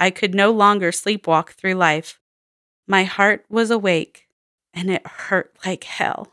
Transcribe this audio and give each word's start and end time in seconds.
I 0.00 0.10
could 0.10 0.34
no 0.34 0.50
longer 0.50 0.92
sleepwalk 0.92 1.50
through 1.50 1.74
life. 1.74 2.20
My 2.86 3.04
heart 3.04 3.44
was 3.48 3.70
awake, 3.70 4.28
and 4.72 4.90
it 4.90 5.06
hurt 5.06 5.56
like 5.66 5.84
hell. 5.84 6.32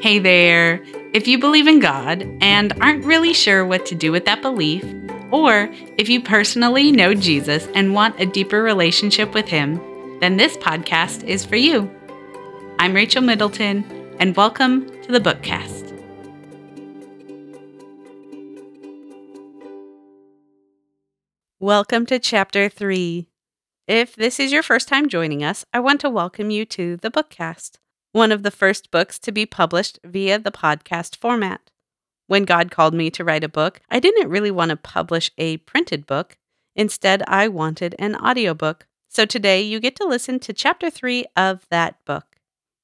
Hey 0.00 0.18
there! 0.18 0.82
If 1.14 1.28
you 1.28 1.38
believe 1.38 1.68
in 1.68 1.78
God 1.78 2.26
and 2.40 2.72
aren't 2.80 3.04
really 3.04 3.32
sure 3.32 3.64
what 3.64 3.86
to 3.86 3.94
do 3.94 4.10
with 4.10 4.24
that 4.24 4.42
belief, 4.42 4.84
or 5.30 5.68
if 5.96 6.08
you 6.08 6.20
personally 6.20 6.90
know 6.90 7.14
Jesus 7.14 7.68
and 7.74 7.94
want 7.94 8.20
a 8.20 8.26
deeper 8.26 8.62
relationship 8.62 9.32
with 9.32 9.46
Him, 9.46 9.80
then 10.18 10.36
this 10.36 10.56
podcast 10.56 11.22
is 11.24 11.44
for 11.44 11.56
you. 11.56 11.88
I'm 12.80 12.94
Rachel 12.94 13.22
Middleton, 13.22 13.84
and 14.18 14.36
welcome 14.36 14.90
to 15.02 15.12
the 15.12 15.20
Bookcast. 15.20 15.81
Welcome 21.62 22.06
to 22.06 22.18
Chapter 22.18 22.68
3. 22.68 23.28
If 23.86 24.16
this 24.16 24.40
is 24.40 24.50
your 24.50 24.64
first 24.64 24.88
time 24.88 25.08
joining 25.08 25.44
us, 25.44 25.64
I 25.72 25.78
want 25.78 26.00
to 26.00 26.10
welcome 26.10 26.50
you 26.50 26.64
to 26.64 26.96
the 26.96 27.08
Bookcast, 27.08 27.78
one 28.10 28.32
of 28.32 28.42
the 28.42 28.50
first 28.50 28.90
books 28.90 29.16
to 29.20 29.30
be 29.30 29.46
published 29.46 30.00
via 30.02 30.40
the 30.40 30.50
podcast 30.50 31.14
format. 31.14 31.70
When 32.26 32.42
God 32.46 32.72
called 32.72 32.94
me 32.94 33.10
to 33.10 33.22
write 33.22 33.44
a 33.44 33.48
book, 33.48 33.80
I 33.88 34.00
didn't 34.00 34.28
really 34.28 34.50
want 34.50 34.70
to 34.70 34.76
publish 34.76 35.30
a 35.38 35.58
printed 35.58 36.04
book. 36.04 36.36
Instead, 36.74 37.22
I 37.28 37.46
wanted 37.46 37.94
an 37.96 38.16
audiobook. 38.16 38.88
So 39.08 39.24
today 39.24 39.62
you 39.62 39.78
get 39.78 39.94
to 39.98 40.04
listen 40.04 40.40
to 40.40 40.52
Chapter 40.52 40.90
3 40.90 41.26
of 41.36 41.64
that 41.70 42.04
book. 42.04 42.40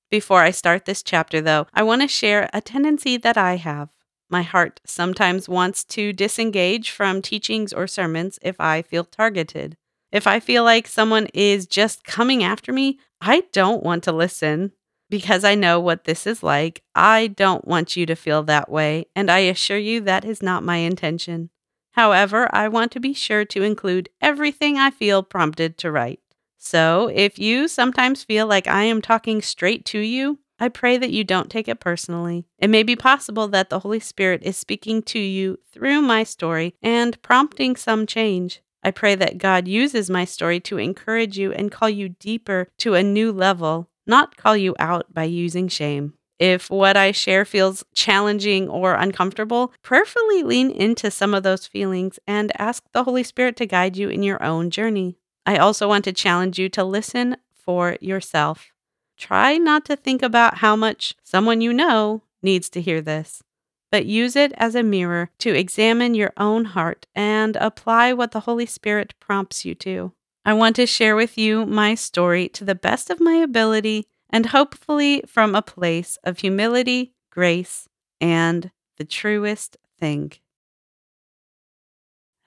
Before 0.09 0.43
I 0.43 0.53
start 0.53 0.85
this 0.85 1.03
chapter, 1.03 1.41
though, 1.41 1.67
I 1.75 1.83
want 1.83 2.03
to 2.03 2.07
share 2.07 2.49
a 2.53 2.61
tendency 2.61 3.17
that 3.17 3.37
I 3.37 3.57
have. 3.57 3.89
My 4.31 4.43
heart 4.43 4.81
sometimes 4.85 5.49
wants 5.49 5.85
to 5.85 6.13
disengage 6.13 6.91
from 6.91 7.23
teachings 7.23 7.73
or 7.73 7.87
sermons 7.87 8.39
if 8.43 8.61
I 8.61 8.83
feel 8.83 9.05
targeted. 9.05 9.77
If 10.13 10.27
I 10.27 10.41
feel 10.41 10.65
like 10.65 10.87
someone 10.87 11.27
is 11.35 11.67
just 11.67 12.05
coming 12.05 12.43
after 12.43 12.73
me, 12.73 12.99
I 13.21 13.45
don't 13.53 13.83
want 13.83 14.05
to 14.05 14.13
listen 14.13 14.73
because 15.11 15.45
I 15.45 15.55
know 15.55 15.81
what 15.81 16.05
this 16.05 16.27
is 16.27 16.43
like. 16.43 16.83
I 16.95 17.29
don't 17.29 17.67
want 17.67 17.97
you 17.97 18.07
to 18.07 18.15
feel 18.15 18.43
that 18.45 18.71
way, 18.71 19.07
and 19.17 19.31
I 19.31 19.39
assure 19.41 19.79
you 19.79 20.01
that 20.03 20.25
is 20.25 20.43
not 20.43 20.63
my 20.63 20.77
intention. 20.77 21.51
However, 21.93 22.49
I 22.55 22.69
want 22.69 22.93
to 22.93 23.01
be 23.01 23.15
sure 23.15 23.45
to 23.47 23.63
include 23.63 24.11
everything 24.21 24.79
I 24.79 24.91
feel 24.91 25.23
prompted 25.23 25.79
to 25.79 25.91
write. 25.91 26.21
So, 26.59 27.11
if 27.15 27.39
you 27.39 27.69
sometimes 27.69 28.25
feel 28.25 28.47
like 28.47 28.67
I 28.67 28.85
am 28.85 29.01
talking 29.01 29.43
straight 29.43 29.85
to 29.87 29.99
you, 29.99 30.39
I 30.61 30.69
pray 30.69 30.97
that 30.97 31.13
you 31.13 31.25
don't 31.25 31.51
take 31.51 31.69
it 31.69 31.81
personally. 31.81 32.47
It 32.59 32.69
may 32.69 32.83
be 32.83 32.97
possible 32.97 33.49
that 33.49 33.71
the 33.71 33.81
Holy 33.81 34.01
Spirit 34.01 34.43
is 34.43 34.57
speaking 34.57 35.03
to 35.05 35.19
you 35.19 35.59
through 35.73 36.03
my 36.03 36.25
story 36.25 36.75
and 36.83 37.21
prompting 37.23 37.77
some 37.77 38.07
change. 38.07 38.61
I 38.83 38.91
pray 38.91 39.15
that 39.15 39.39
God 39.39 39.69
uses 39.69 40.11
my 40.11 40.25
story 40.25 40.61
to 40.61 40.79
encourage 40.79 41.39
you 41.39 41.53
and 41.53 41.73
call 41.73 41.91
you 41.91 42.11
deeper 42.11 42.69
to 42.79 42.95
a 42.95 43.03
new 43.03 43.33
level, 43.33 43.89
not 44.07 44.37
call 44.37 44.57
you 44.57 44.75
out 44.79 45.13
by 45.13 45.25
using 45.25 45.69
shame. 45.69 46.15
If 46.39 46.71
what 46.71 46.97
I 46.97 47.11
share 47.11 47.45
feels 47.45 47.85
challenging 47.95 48.69
or 48.69 48.95
uncomfortable, 48.95 49.73
prayerfully 49.83 50.45
lean 50.45 50.71
into 50.71 51.11
some 51.11 51.35
of 51.35 51.43
those 51.43 51.67
feelings 51.67 52.21
and 52.27 52.53
ask 52.61 52.85
the 52.93 53.05
Holy 53.05 53.25
Spirit 53.25 53.57
to 53.57 53.67
guide 53.67 53.97
you 53.97 54.09
in 54.09 54.23
your 54.23 54.43
own 54.43 54.71
journey. 54.71 55.19
I 55.45 55.57
also 55.57 55.89
want 55.89 56.05
to 56.05 56.13
challenge 56.13 56.59
you 56.59 56.69
to 56.71 56.85
listen 56.85 57.37
for 57.53 57.97
yourself. 58.01 58.71
Try 59.19 59.59
not 59.59 59.85
to 59.87 59.97
think 59.97 60.23
about 60.23 60.59
how 60.59 60.77
much 60.77 61.17
someone 61.25 61.61
you 61.61 61.73
know 61.73 62.23
needs 62.41 62.71
to 62.71 62.81
hear 62.81 63.01
this, 63.01 63.43
but 63.91 64.07
use 64.07 64.37
it 64.37 64.53
as 64.57 64.77
a 64.77 64.83
mirror 64.83 65.31
to 65.39 65.55
examine 65.55 66.15
your 66.15 66.33
own 66.37 66.67
heart 66.67 67.07
and 67.17 67.57
apply 67.57 68.13
what 68.13 68.31
the 68.31 68.41
Holy 68.41 68.67
Spirit 68.67 69.15
prompts 69.19 69.65
you 69.65 69.75
to. 69.75 70.13
I 70.45 70.53
want 70.55 70.77
to 70.77 70.87
share 70.87 71.17
with 71.17 71.37
you 71.37 71.67
my 71.67 71.97
story 71.97 72.49
to 72.51 72.65
the 72.65 72.77
best 72.77 73.11
of 73.11 73.21
my 73.21 73.35
ability 73.35 74.07
and 74.31 74.47
hopefully 74.47 75.23
from 75.27 75.55
a 75.55 75.63
place 75.63 76.17
of 76.23 76.39
humility, 76.39 77.13
grace, 77.31 77.89
and 78.21 78.71
the 78.99 79.05
truest 79.05 79.77
thing. 79.99 80.33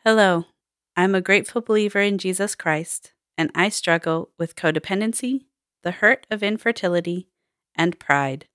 Hello, 0.06 0.46
I'm 0.96 1.16
a 1.16 1.22
grateful 1.22 1.62
believer 1.62 2.00
in 2.00 2.18
Jesus 2.18 2.56
Christ, 2.56 3.14
and 3.38 3.52
I 3.54 3.70
struggle 3.70 4.30
with 4.38 4.56
codependency, 4.56 5.46
the 5.84 5.92
Hurt 5.92 6.28
of 6.30 6.44
Infertility, 6.44 7.28
and 7.76 8.00
Pride. 8.00 8.46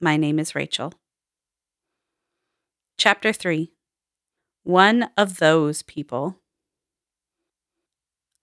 My 0.00 0.16
name 0.16 0.38
is 0.38 0.54
Rachel. 0.54 0.92
Chapter 2.96 3.32
3 3.32 3.72
One 4.62 5.10
of 5.16 5.38
Those 5.38 5.82
People. 5.82 6.36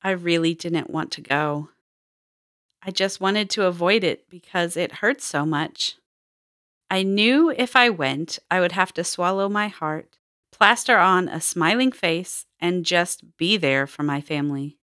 I 0.04 0.12
really 0.12 0.54
didn't 0.54 0.90
want 0.90 1.12
to 1.12 1.22
go. 1.22 1.70
I 2.84 2.92
just 2.92 3.22
wanted 3.22 3.50
to 3.52 3.66
avoid 3.66 4.04
it 4.04 4.30
because 4.30 4.76
it 4.76 4.94
hurt 4.94 5.22
so 5.22 5.46
much. 5.46 5.96
I 6.90 7.04
knew 7.04 7.54
if 7.56 7.76
I 7.76 7.90
went, 7.90 8.40
I 8.52 8.60
would 8.60 8.74
have 8.74 8.94
to 8.94 9.04
swallow 9.04 9.48
my 9.48 9.70
heart, 9.70 10.18
plaster 10.52 10.98
on 10.98 11.30
a 11.30 11.40
smiling 11.40 11.92
face, 11.92 12.46
and 12.60 12.86
just 12.86 13.38
be 13.38 13.56
there 13.58 13.88
for 13.88 14.04
my 14.04 14.20
family. 14.20 14.78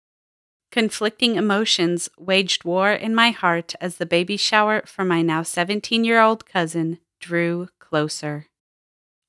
Conflicting 0.74 1.36
emotions 1.36 2.10
waged 2.18 2.64
war 2.64 2.92
in 2.92 3.14
my 3.14 3.30
heart 3.30 3.76
as 3.80 3.98
the 3.98 4.08
baby 4.08 4.36
shower 4.36 4.82
for 4.88 5.06
my 5.06 5.22
now 5.22 5.44
17 5.44 6.04
year 6.04 6.20
old 6.20 6.48
cousin 6.48 6.98
drew 7.20 7.68
closer. 7.78 8.48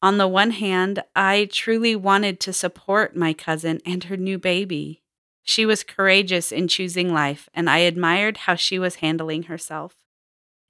On 0.01 0.17
the 0.17 0.27
one 0.27 0.53
hand, 0.53 1.03
I 1.15 1.51
truly 1.53 1.95
wanted 1.95 2.41
to 2.41 2.55
support 2.55 3.15
my 3.15 3.35
cousin 3.35 3.83
and 3.85 4.05
her 4.05 4.17
new 4.17 4.39
baby. 4.39 5.03
She 5.43 5.67
was 5.67 5.85
courageous 5.85 6.51
in 6.51 6.67
choosing 6.67 7.13
life, 7.13 7.51
and 7.53 7.69
I 7.69 7.81
admired 7.81 8.39
how 8.39 8.55
she 8.55 8.79
was 8.79 8.95
handling 8.95 9.43
herself. 9.43 9.97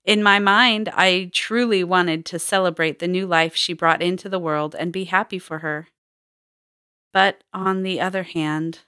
In 0.04 0.24
my 0.24 0.40
mind, 0.40 0.88
I 0.88 1.30
truly 1.32 1.84
wanted 1.84 2.24
to 2.26 2.40
celebrate 2.40 2.98
the 2.98 3.06
new 3.06 3.28
life 3.28 3.54
she 3.54 3.74
brought 3.74 4.02
into 4.02 4.28
the 4.28 4.40
world 4.40 4.74
and 4.76 4.92
be 4.92 5.04
happy 5.04 5.38
for 5.38 5.60
her. 5.60 5.86
But 7.12 7.44
on 7.52 7.84
the 7.84 8.00
other 8.00 8.24
hand, 8.24 8.80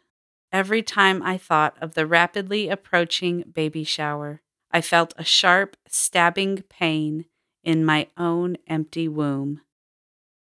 Every 0.53 0.83
time 0.83 1.23
I 1.23 1.39
thought 1.39 1.77
of 1.81 1.95
the 1.95 2.07
rapidly 2.07 2.69
approaching 2.69 3.43
baby 3.53 3.85
shower, 3.85 4.43
I 4.71 4.81
felt 4.81 5.15
a 5.17 5.25
sharp, 5.25 5.77
stabbing 5.89 6.63
pain 6.69 7.27
in 7.65 7.85
my 7.85 8.09
own 8.17 8.57
empty 8.67 9.09
womb. 9.09 9.61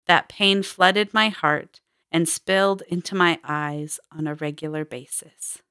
That 0.07 0.29
pain 0.29 0.63
flooded 0.63 1.13
my 1.13 1.29
heart 1.29 1.81
and 2.11 2.27
spilled 2.27 2.83
into 2.89 3.15
my 3.15 3.39
eyes 3.43 3.99
on 4.11 4.27
a 4.27 4.35
regular 4.35 4.83
basis. 4.83 5.61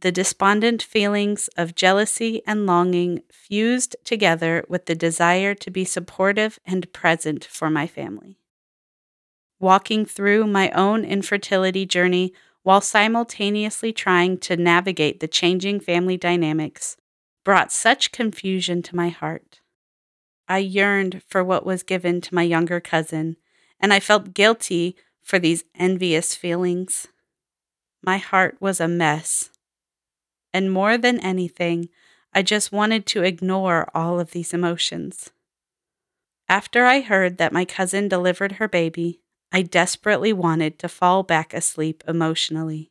The 0.00 0.12
despondent 0.12 0.80
feelings 0.82 1.48
of 1.56 1.74
jealousy 1.74 2.42
and 2.46 2.66
longing 2.66 3.22
fused 3.32 3.96
together 4.04 4.64
with 4.68 4.86
the 4.86 4.94
desire 4.94 5.54
to 5.56 5.70
be 5.70 5.84
supportive 5.84 6.60
and 6.64 6.92
present 6.92 7.44
for 7.44 7.68
my 7.68 7.88
family. 7.88 8.38
Walking 9.58 10.04
through 10.04 10.46
my 10.46 10.70
own 10.70 11.04
infertility 11.04 11.84
journey 11.84 12.32
while 12.68 12.82
simultaneously 12.82 13.94
trying 13.94 14.36
to 14.36 14.54
navigate 14.54 15.20
the 15.20 15.26
changing 15.26 15.80
family 15.80 16.18
dynamics, 16.18 16.98
brought 17.42 17.72
such 17.72 18.12
confusion 18.12 18.82
to 18.82 18.94
my 18.94 19.08
heart. 19.08 19.60
I 20.46 20.58
yearned 20.58 21.22
for 21.26 21.42
what 21.42 21.64
was 21.64 21.82
given 21.82 22.20
to 22.20 22.34
my 22.34 22.42
younger 22.42 22.78
cousin, 22.78 23.38
and 23.80 23.90
I 23.90 24.00
felt 24.00 24.34
guilty 24.34 24.96
for 25.22 25.38
these 25.38 25.64
envious 25.76 26.34
feelings. 26.34 27.06
My 28.02 28.18
heart 28.18 28.58
was 28.60 28.80
a 28.80 28.86
mess. 28.86 29.48
And 30.52 30.70
more 30.70 30.98
than 30.98 31.20
anything, 31.20 31.88
I 32.34 32.42
just 32.42 32.70
wanted 32.70 33.06
to 33.06 33.22
ignore 33.22 33.88
all 33.94 34.20
of 34.20 34.32
these 34.32 34.52
emotions. 34.52 35.30
After 36.50 36.84
I 36.84 37.00
heard 37.00 37.38
that 37.38 37.50
my 37.50 37.64
cousin 37.64 38.08
delivered 38.08 38.52
her 38.52 38.68
baby, 38.68 39.22
I 39.50 39.62
desperately 39.62 40.32
wanted 40.32 40.78
to 40.80 40.88
fall 40.88 41.22
back 41.22 41.54
asleep 41.54 42.04
emotionally. 42.06 42.90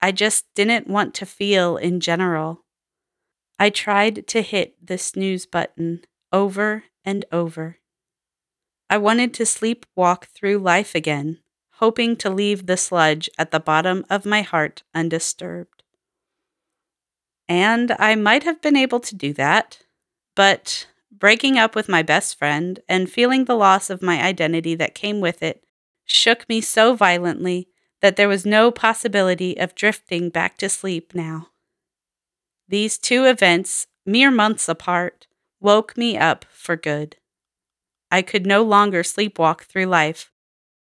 I 0.00 0.12
just 0.12 0.46
didn't 0.54 0.88
want 0.88 1.14
to 1.14 1.26
feel 1.26 1.76
in 1.76 2.00
general. 2.00 2.64
I 3.58 3.70
tried 3.70 4.26
to 4.28 4.42
hit 4.42 4.74
the 4.84 4.96
snooze 4.96 5.44
button 5.44 6.04
over 6.32 6.84
and 7.04 7.24
over. 7.32 7.78
I 8.88 8.98
wanted 8.98 9.34
to 9.34 9.42
sleepwalk 9.42 10.24
through 10.28 10.58
life 10.58 10.94
again, 10.94 11.40
hoping 11.72 12.16
to 12.16 12.30
leave 12.30 12.66
the 12.66 12.76
sludge 12.76 13.28
at 13.36 13.50
the 13.50 13.60
bottom 13.60 14.06
of 14.08 14.24
my 14.24 14.42
heart 14.42 14.82
undisturbed. 14.94 15.82
And 17.48 17.94
I 17.98 18.14
might 18.14 18.44
have 18.44 18.62
been 18.62 18.76
able 18.76 19.00
to 19.00 19.14
do 19.14 19.32
that, 19.34 19.80
but 20.34 20.86
breaking 21.10 21.58
up 21.58 21.74
with 21.74 21.88
my 21.88 22.02
best 22.02 22.38
friend 22.38 22.80
and 22.88 23.10
feeling 23.10 23.44
the 23.44 23.56
loss 23.56 23.90
of 23.90 24.02
my 24.02 24.22
identity 24.22 24.74
that 24.76 24.94
came 24.94 25.20
with 25.20 25.42
it 25.42 25.64
shook 26.10 26.48
me 26.48 26.60
so 26.60 26.94
violently 26.94 27.68
that 28.00 28.16
there 28.16 28.28
was 28.28 28.46
no 28.46 28.70
possibility 28.70 29.56
of 29.58 29.74
drifting 29.74 30.30
back 30.30 30.56
to 30.58 30.68
sleep 30.68 31.14
now. 31.14 31.48
These 32.68 32.98
two 32.98 33.24
events, 33.24 33.86
mere 34.04 34.30
months 34.30 34.68
apart, 34.68 35.26
woke 35.60 35.96
me 35.96 36.16
up 36.16 36.44
for 36.50 36.76
good. 36.76 37.16
I 38.10 38.22
could 38.22 38.46
no 38.46 38.62
longer 38.62 39.02
sleepwalk 39.02 39.62
through 39.62 39.86
life. 39.86 40.30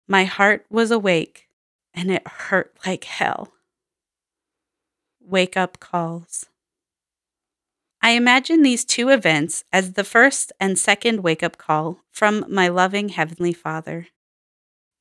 My 0.07 0.25
heart 0.25 0.65
was 0.69 0.91
awake 0.91 1.47
and 1.93 2.11
it 2.11 2.27
hurt 2.27 2.77
like 2.85 3.05
hell. 3.05 3.53
Wake 5.19 5.57
up 5.57 5.79
calls. 5.79 6.45
I 8.01 8.11
imagine 8.11 8.61
these 8.61 8.85
two 8.85 9.09
events 9.09 9.63
as 9.73 9.93
the 9.93 10.03
first 10.03 10.53
and 10.59 10.77
second 10.77 11.21
wake 11.21 11.41
up 11.41 11.57
call 11.57 11.99
from 12.11 12.45
my 12.47 12.67
loving 12.67 13.09
Heavenly 13.09 13.53
Father. 13.53 14.07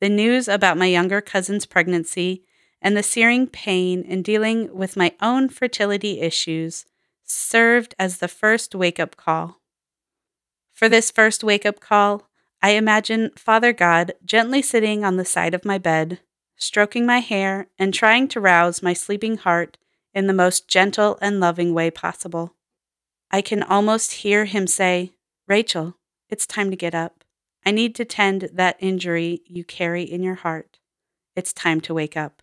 The 0.00 0.08
news 0.08 0.48
about 0.48 0.76
my 0.76 0.86
younger 0.86 1.20
cousin's 1.20 1.66
pregnancy 1.66 2.44
and 2.82 2.96
the 2.96 3.02
searing 3.02 3.46
pain 3.46 4.02
in 4.02 4.22
dealing 4.22 4.74
with 4.76 4.96
my 4.96 5.12
own 5.20 5.48
fertility 5.48 6.20
issues 6.20 6.84
served 7.24 7.94
as 7.98 8.18
the 8.18 8.28
first 8.28 8.74
wake 8.74 9.00
up 9.00 9.16
call. 9.16 9.60
For 10.72 10.88
this 10.88 11.10
first 11.10 11.42
wake 11.42 11.64
up 11.64 11.80
call, 11.80 12.28
I 12.62 12.70
imagine 12.70 13.30
Father 13.36 13.72
God 13.72 14.12
gently 14.24 14.60
sitting 14.60 15.04
on 15.04 15.16
the 15.16 15.24
side 15.24 15.54
of 15.54 15.64
my 15.64 15.78
bed, 15.78 16.20
stroking 16.56 17.06
my 17.06 17.20
hair 17.20 17.68
and 17.78 17.92
trying 17.92 18.28
to 18.28 18.40
rouse 18.40 18.82
my 18.82 18.92
sleeping 18.92 19.38
heart 19.38 19.78
in 20.12 20.26
the 20.26 20.32
most 20.32 20.68
gentle 20.68 21.18
and 21.20 21.40
loving 21.40 21.74
way 21.74 21.90
possible. 21.90 22.54
I 23.30 23.42
can 23.42 23.62
almost 23.62 24.12
hear 24.12 24.44
him 24.44 24.66
say, 24.66 25.12
Rachel, 25.48 25.96
it's 26.28 26.46
time 26.46 26.70
to 26.70 26.76
get 26.76 26.94
up. 26.94 27.24
I 27.66 27.72
need 27.72 27.96
to 27.96 28.04
tend 28.04 28.50
that 28.52 28.76
injury 28.78 29.42
you 29.44 29.64
carry 29.64 30.04
in 30.04 30.22
your 30.22 30.36
heart. 30.36 30.78
It's 31.34 31.52
time 31.52 31.80
to 31.82 31.94
wake 31.94 32.16
up. 32.16 32.40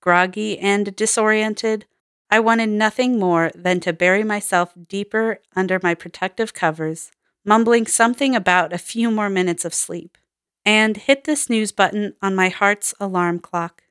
Groggy 0.00 0.58
and 0.58 0.94
disoriented, 0.96 1.86
I 2.28 2.40
wanted 2.40 2.70
nothing 2.70 3.20
more 3.20 3.52
than 3.54 3.78
to 3.80 3.92
bury 3.92 4.24
myself 4.24 4.74
deeper 4.88 5.38
under 5.54 5.78
my 5.80 5.94
protective 5.94 6.52
covers, 6.52 7.12
mumbling 7.44 7.86
something 7.86 8.34
about 8.34 8.72
a 8.72 8.78
few 8.78 9.12
more 9.12 9.30
minutes 9.30 9.64
of 9.64 9.72
sleep, 9.72 10.18
and 10.64 10.96
hit 10.96 11.22
the 11.22 11.36
snooze 11.36 11.70
button 11.70 12.14
on 12.20 12.34
my 12.34 12.48
heart's 12.48 12.94
alarm 12.98 13.38
clock. 13.38 13.84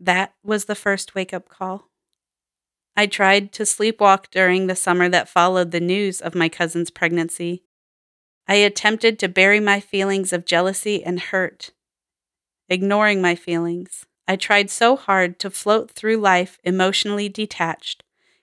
That 0.00 0.34
was 0.42 0.64
the 0.64 0.74
first 0.74 1.14
wake 1.14 1.32
up 1.32 1.48
call. 1.48 1.90
I 2.96 3.06
tried 3.06 3.52
to 3.52 3.62
sleepwalk 3.62 4.30
during 4.32 4.66
the 4.66 4.74
summer 4.74 5.08
that 5.08 5.28
followed 5.28 5.70
the 5.70 5.80
news 5.80 6.20
of 6.20 6.34
my 6.34 6.48
cousin's 6.48 6.90
pregnancy. 6.90 7.62
I 8.46 8.56
attempted 8.56 9.18
to 9.18 9.28
bury 9.28 9.60
my 9.60 9.80
feelings 9.80 10.32
of 10.32 10.44
jealousy 10.44 11.02
and 11.02 11.18
hurt, 11.18 11.70
ignoring 12.68 13.22
my 13.22 13.34
feelings. 13.34 14.06
I 14.28 14.36
tried 14.36 14.70
so 14.70 14.96
hard 14.96 15.38
to 15.40 15.50
float 15.50 15.90
through 15.90 16.18
life 16.18 16.58
emotionally 16.62 17.28
detached, 17.28 18.02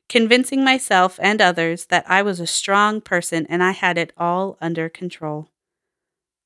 convincing 0.09 0.63
myself 0.63 1.19
and 1.21 1.42
others 1.42 1.86
that 1.86 2.06
I 2.09 2.21
was 2.21 2.39
a 2.39 2.48
strong 2.48 3.01
person 3.01 3.45
and 3.48 3.63
I 3.63 3.71
had 3.71 3.98
it 3.98 4.12
all 4.18 4.57
under 4.59 4.89
control. 4.89 5.50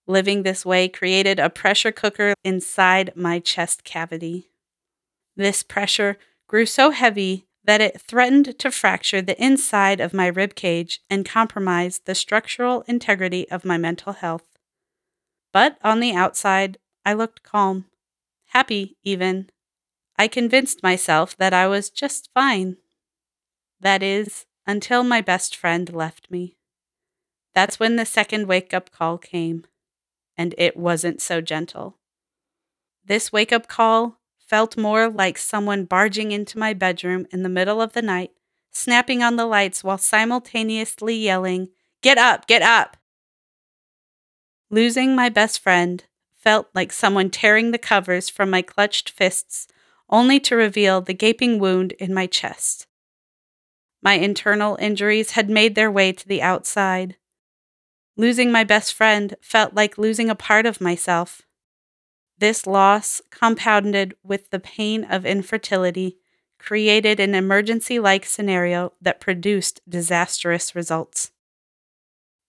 Living 0.07 0.43
this 0.43 0.65
way 0.65 0.87
created 0.87 1.39
a 1.39 1.49
pressure 1.49 1.91
cooker 1.91 2.33
inside 2.43 3.13
my 3.15 3.39
chest 3.39 3.83
cavity. 3.83 4.49
This 5.35 5.63
pressure 5.63 6.17
grew 6.47 6.65
so 6.65 6.91
heavy 6.91 7.44
that 7.65 7.81
it 7.81 7.99
threatened 7.99 8.57
to 8.59 8.71
fracture 8.71 9.21
the 9.21 9.41
inside 9.43 9.99
of 9.99 10.13
my 10.13 10.27
rib 10.27 10.55
cage 10.55 11.01
and 11.09 11.25
compromise 11.25 12.01
the 12.05 12.15
structural 12.15 12.83
integrity 12.87 13.49
of 13.49 13.65
my 13.65 13.77
mental 13.77 14.13
health. 14.13 14.45
But 15.51 15.77
on 15.83 15.99
the 15.99 16.13
outside, 16.13 16.77
I 17.05 17.13
looked 17.13 17.43
calm, 17.43 17.85
happy 18.47 18.97
even. 19.03 19.49
I 20.17 20.27
convinced 20.27 20.83
myself 20.83 21.35
that 21.37 21.53
I 21.53 21.67
was 21.67 21.89
just 21.89 22.29
fine. 22.33 22.77
That 23.79 24.03
is, 24.03 24.45
until 24.67 25.03
my 25.03 25.21
best 25.21 25.55
friend 25.55 25.91
left 25.93 26.29
me. 26.29 26.57
That's 27.53 27.79
when 27.79 27.95
the 27.95 28.05
second 28.05 28.47
wake 28.47 28.73
up 28.73 28.91
call 28.91 29.17
came, 29.17 29.65
and 30.37 30.53
it 30.57 30.77
wasn't 30.77 31.21
so 31.21 31.41
gentle. 31.41 31.97
This 33.03 33.31
wake 33.31 33.53
up 33.53 33.67
call 33.67 34.19
felt 34.47 34.77
more 34.77 35.09
like 35.09 35.37
someone 35.37 35.85
barging 35.85 36.31
into 36.31 36.59
my 36.59 36.73
bedroom 36.73 37.25
in 37.31 37.43
the 37.43 37.49
middle 37.49 37.81
of 37.81 37.93
the 37.93 38.01
night, 38.01 38.31
snapping 38.71 39.23
on 39.23 39.35
the 39.35 39.45
lights 39.45 39.83
while 39.83 39.97
simultaneously 39.97 41.15
yelling, 41.15 41.69
Get 42.01 42.17
up, 42.17 42.45
get 42.47 42.61
up! 42.61 42.97
Losing 44.69 45.15
my 45.15 45.29
best 45.29 45.59
friend 45.59 46.03
felt 46.35 46.67
like 46.75 46.91
someone 46.91 47.29
tearing 47.29 47.71
the 47.71 47.77
covers 47.77 48.29
from 48.29 48.49
my 48.49 48.61
clutched 48.61 49.09
fists, 49.09 49.67
only 50.09 50.39
to 50.39 50.55
reveal 50.55 51.01
the 51.01 51.13
gaping 51.13 51.59
wound 51.59 51.93
in 51.93 52.13
my 52.13 52.27
chest. 52.27 52.85
My 54.03 54.13
internal 54.13 54.77
injuries 54.79 55.31
had 55.31 55.49
made 55.49 55.73
their 55.73 55.89
way 55.89 56.11
to 56.11 56.27
the 56.27 56.43
outside. 56.43 57.15
Losing 58.15 58.51
my 58.51 58.63
best 58.63 58.93
friend 58.93 59.35
felt 59.41 59.73
like 59.73 59.97
losing 59.97 60.29
a 60.29 60.35
part 60.35 60.67
of 60.67 60.79
myself. 60.79 61.41
This 62.37 62.67
loss, 62.67 63.21
compounded 63.29 64.15
with 64.23 64.49
the 64.49 64.59
pain 64.59 65.03
of 65.05 65.25
infertility, 65.25 66.17
created 66.59 67.19
an 67.19 67.33
emergency 67.33 67.99
like 67.99 68.25
scenario 68.25 68.91
that 69.01 69.21
produced 69.21 69.81
disastrous 69.87 70.75
results. 70.75 71.31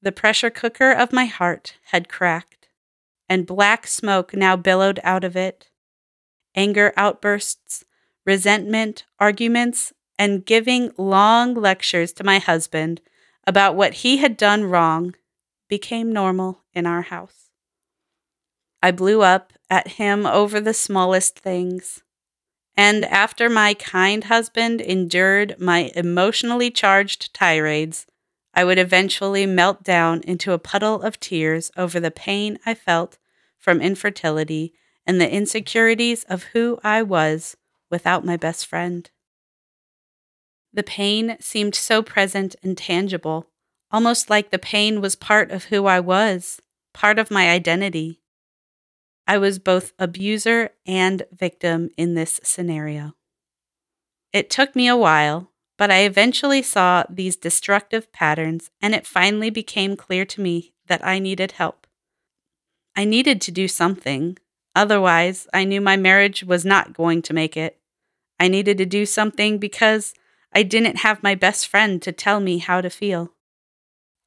The 0.03 0.13
pressure 0.13 0.51
cooker 0.51 0.91
of 0.91 1.13
my 1.13 1.27
heart 1.27 1.75
had 1.91 2.09
cracked, 2.09 2.69
and 3.29 3.47
black 3.47 3.87
smoke 3.87 4.35
now 4.35 4.57
billowed 4.57 5.01
out 5.03 5.25
of 5.25 5.37
it. 5.37 5.71
Anger 6.55 6.93
outbursts, 6.97 7.85
resentment, 8.25 9.05
arguments, 9.21 9.93
and 10.19 10.45
giving 10.45 10.91
long 10.97 11.55
lectures 11.55 12.13
to 12.15 12.25
my 12.25 12.39
husband 12.39 13.01
about 13.47 13.77
what 13.77 13.95
he 13.95 14.17
had 14.17 14.37
done 14.37 14.65
wrong 14.65 15.15
became 15.69 16.13
normal 16.13 16.63
in 16.73 16.87
our 16.87 17.03
house. 17.03 17.51
I 18.83 18.91
blew 18.91 19.23
up 19.23 19.53
at 19.71 19.89
him 19.89 20.27
over 20.27 20.61
the 20.61 20.75
smallest 20.75 21.39
things. 21.39 22.03
And 22.77 23.05
after 23.07 23.49
my 23.49 23.75
kind 23.75 24.25
husband 24.25 24.81
endured 24.81 25.57
my 25.59 25.91
emotionally 25.95 26.71
charged 26.71 27.33
tirades, 27.33 28.07
I 28.53 28.65
would 28.65 28.79
eventually 28.79 29.47
melt 29.47 29.83
down 29.83 30.23
into 30.23 30.53
a 30.53 30.59
puddle 30.59 31.03
of 31.03 31.21
tears 31.21 31.71
over 31.77 32.01
the 32.01 32.11
pain 32.11 32.59
I 32.65 32.75
felt 32.75 33.19
from 33.59 33.81
infertility 33.81 34.75
and 35.07 35.21
the 35.21 35.31
insecurities 35.31 36.25
of 36.25 36.45
who 36.45 36.79
I 36.83 37.03
was 37.03 37.57
without 37.91 38.25
my 38.25 38.37
best 38.37 38.67
friend. 38.67 39.11
The 40.73 40.83
pain 40.83 41.37
seemed 41.41 41.75
so 41.75 42.03
present 42.03 42.57
and 42.63 42.77
tangible, 42.77 43.49
almost 43.91 44.29
like 44.29 44.51
the 44.51 44.59
pain 44.59 45.01
was 45.01 45.17
part 45.17 45.51
of 45.51 45.65
who 45.65 45.87
I 45.87 46.01
was, 46.01 46.61
part 46.93 47.19
of 47.19 47.31
my 47.31 47.51
identity. 47.51 48.21
I 49.27 49.39
was 49.39 49.59
both 49.59 49.93
abuser 49.99 50.71
and 50.87 51.25
victim 51.33 51.91
in 51.97 52.15
this 52.15 52.41
scenario. 52.43 53.15
It 54.33 54.51
took 54.51 54.77
me 54.77 54.87
a 54.87 54.97
while, 54.97 55.51
but 55.77 55.91
I 55.91 56.01
eventually 56.01 56.63
saw 56.63 57.05
these 57.09 57.37
destructive 57.37 58.13
patterns, 58.13 58.71
and 58.81 58.95
it 58.95 59.07
finally 59.07 59.51
became 59.51 59.97
clear 59.97 60.25
to 60.27 60.41
me 60.41 60.75
that 60.87 61.05
I 61.05 61.19
needed 61.19 61.53
help. 61.53 61.87
I 62.95 63.05
needed 63.05 63.41
to 63.43 63.51
do 63.51 63.69
something, 63.69 64.39
otherwise, 64.75 65.47
I 65.53 65.65
knew 65.65 65.81
my 65.81 65.97
marriage 65.97 66.45
was 66.45 66.65
not 66.65 66.95
going 66.95 67.23
to 67.23 67.35
make 67.35 67.57
it. 67.57 67.79
I 68.39 68.49
needed 68.49 68.79
to 68.79 68.87
do 68.87 69.07
something 69.07 69.59
because 69.59 70.15
I 70.53 70.63
didn't 70.63 70.99
have 70.99 71.23
my 71.23 71.35
best 71.35 71.67
friend 71.67 72.01
to 72.03 72.13
tell 72.13 72.41
me 72.41 72.59
how 72.59 72.81
to 72.81 72.91
feel. 72.91 73.33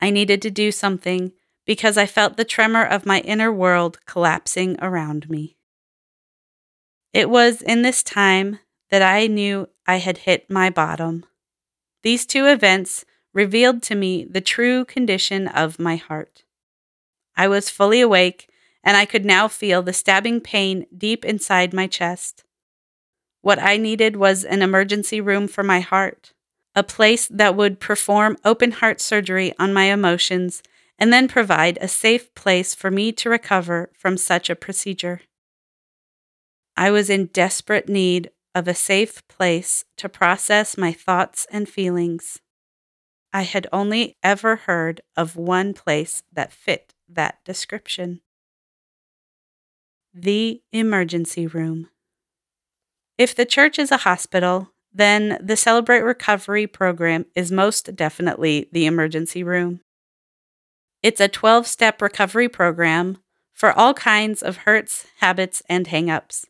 I 0.01 0.09
needed 0.09 0.41
to 0.43 0.51
do 0.51 0.71
something 0.71 1.31
because 1.69 1.99
I 1.99 2.07
felt 2.07 2.35
the 2.35 2.43
tremor 2.43 2.83
of 2.83 3.05
my 3.05 3.19
inner 3.19 3.53
world 3.53 4.03
collapsing 4.07 4.75
around 4.81 5.29
me. 5.29 5.55
It 7.13 7.29
was 7.29 7.61
in 7.61 7.83
this 7.83 8.01
time 8.01 8.57
that 8.89 9.03
I 9.03 9.27
knew 9.27 9.69
I 9.85 9.97
had 9.97 10.25
hit 10.25 10.49
my 10.49 10.71
bottom. 10.71 11.27
These 12.01 12.25
two 12.25 12.47
events 12.47 13.05
revealed 13.35 13.83
to 13.83 13.93
me 13.93 14.23
the 14.23 14.41
true 14.41 14.83
condition 14.83 15.47
of 15.47 15.77
my 15.77 15.95
heart. 15.95 16.43
I 17.37 17.47
was 17.47 17.69
fully 17.69 18.01
awake, 18.01 18.49
and 18.83 18.97
I 18.97 19.05
could 19.05 19.23
now 19.23 19.47
feel 19.47 19.83
the 19.83 19.93
stabbing 19.93 20.41
pain 20.41 20.87
deep 20.97 21.23
inside 21.23 21.71
my 21.71 21.85
chest. 21.85 22.45
What 23.41 23.59
I 23.59 23.77
needed 23.77 24.15
was 24.15 24.43
an 24.43 24.63
emergency 24.63 25.21
room 25.21 25.47
for 25.47 25.61
my 25.61 25.81
heart, 25.81 26.33
a 26.73 26.81
place 26.81 27.27
that 27.27 27.55
would 27.55 27.79
perform 27.79 28.39
open 28.43 28.71
heart 28.71 28.99
surgery 28.99 29.53
on 29.59 29.71
my 29.71 29.83
emotions 29.83 30.63
and 30.99 31.11
then 31.13 31.27
provide 31.27 31.77
a 31.79 31.87
safe 31.87 32.33
place 32.35 32.75
for 32.75 32.91
me 32.91 33.11
to 33.13 33.29
recover 33.29 33.89
from 33.97 34.17
such 34.17 34.49
a 34.49 34.55
procedure. 34.55 35.21
I 36.75 36.91
was 36.91 37.09
in 37.09 37.27
desperate 37.27 37.89
need 37.89 38.29
of 38.53 38.67
a 38.67 38.75
safe 38.75 39.25
place 39.27 39.85
to 39.97 40.09
process 40.09 40.77
my 40.77 40.91
thoughts 40.91 41.47
and 41.49 41.67
feelings. 41.67 42.39
I 43.31 43.43
had 43.43 43.67
only 43.71 44.17
ever 44.21 44.57
heard 44.57 45.01
of 45.15 45.35
one 45.35 45.73
place 45.73 46.23
that 46.31 46.51
fit 46.51 46.93
that 47.07 47.39
description 47.45 48.21
the 50.11 50.61
emergency 50.71 51.45
room. 51.45 51.87
If 53.17 53.35
the 53.35 53.45
church 53.45 53.77
is 53.77 53.91
a 53.91 53.97
hospital, 53.97 54.71
then 54.91 55.37
the 55.41 55.55
Celebrate 55.55 56.01
Recovery 56.01 56.65
program 56.65 57.25
is 57.35 57.51
most 57.51 57.95
definitely 57.95 58.69
the 58.71 58.87
emergency 58.87 59.43
room. 59.43 59.81
It's 61.01 61.21
a 61.21 61.27
12 61.27 61.65
step 61.65 62.01
recovery 62.01 62.49
program 62.49 63.17
for 63.53 63.71
all 63.71 63.93
kinds 63.93 64.41
of 64.41 64.57
hurts, 64.57 65.07
habits, 65.19 65.61
and 65.69 65.87
hangups. 65.87 66.45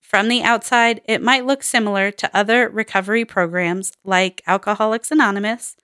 From 0.00 0.28
the 0.28 0.42
outside, 0.42 1.00
it 1.06 1.22
might 1.22 1.46
look 1.46 1.62
similar 1.62 2.10
to 2.10 2.36
other 2.36 2.68
recovery 2.68 3.24
programs 3.24 3.92
like 4.04 4.42
Alcoholics 4.46 5.10
Anonymous. 5.10 5.76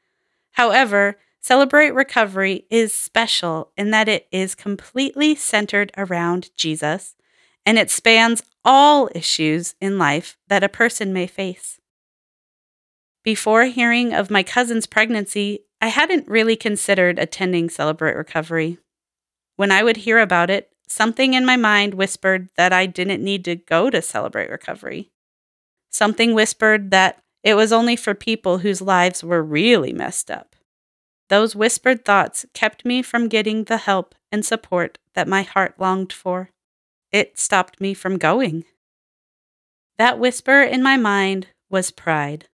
However, 0.52 1.18
Celebrate 1.40 1.95
Recovery 1.95 2.66
is 2.68 2.92
special 2.92 3.73
in 3.76 3.90
that 3.90 4.09
it 4.09 4.26
is 4.30 4.54
completely 4.54 5.35
centered 5.35 5.92
around 5.97 6.50
Jesus 6.57 7.14
and 7.64 7.78
it 7.78 7.90
spans 7.90 8.42
all 8.64 9.09
issues 9.14 9.75
in 9.80 9.99
life 9.99 10.37
that 10.49 10.64
a 10.64 10.68
person 10.68 11.12
may 11.12 11.26
face. 11.26 11.80
Before 13.25 13.65
hearing 13.65 14.13
of 14.15 14.31
my 14.31 14.43
cousin's 14.43 14.87
pregnancy, 14.87 15.61
I 15.81 15.89
hadn't 15.89 16.29
really 16.29 16.57
considered 16.57 17.19
attending 17.19 17.69
Celebrate 17.69 18.17
Recovery. 18.17 18.79
When 19.57 19.71
I 19.71 19.83
would 19.83 19.99
hear 19.99 20.19
about 20.19 20.51
it, 20.51 20.73
something 20.89 21.35
in 21.35 21.45
my 21.45 21.57
mind 21.57 21.95
whispered 21.95 22.49
that 22.57 22.73
I 22.73 22.87
didn't 22.87 23.23
need 23.23 23.45
to 23.45 23.57
go 23.57 23.91
to 23.91 24.01
Celebrate 24.01 24.51
Recovery. 24.51 25.11
Something 25.91 26.35
whispered 26.35 26.91
that 26.91 27.19
it 27.43 27.55
was 27.55 27.73
only 27.73 27.97
for 27.97 28.15
people 28.15 28.59
whose 28.59 28.81
lives 28.81 29.23
were 29.23 29.43
really 29.43 29.93
messed 29.93 30.31
up. 30.31 30.55
Those 31.29 31.55
whispered 31.55 32.05
thoughts 32.05 32.47
kept 32.55 32.85
me 32.85 33.03
from 33.03 33.29
getting 33.29 33.65
the 33.65 33.79
help 33.79 34.15
and 34.33 34.45
support 34.45 34.99
that 35.15 35.29
my 35.29 35.43
heart 35.43 35.75
longed 35.79 36.13
for. 36.13 36.51
It 37.13 37.39
stopped 37.39 37.81
me 37.81 37.95
from 37.95 38.19
going. 38.19 38.65
That 39.99 40.19
whisper 40.19 40.63
in 40.63 40.83
my 40.83 40.97
mind 40.97 41.49
was 41.71 41.91
pride. 41.91 42.49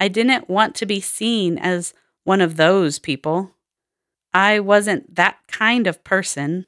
I 0.00 0.08
didn't 0.08 0.48
want 0.48 0.74
to 0.76 0.86
be 0.86 1.00
seen 1.00 1.58
as 1.58 1.94
one 2.24 2.40
of 2.40 2.56
those 2.56 2.98
people. 2.98 3.52
I 4.32 4.60
wasn't 4.60 5.14
that 5.16 5.38
kind 5.48 5.86
of 5.86 6.04
person. 6.04 6.66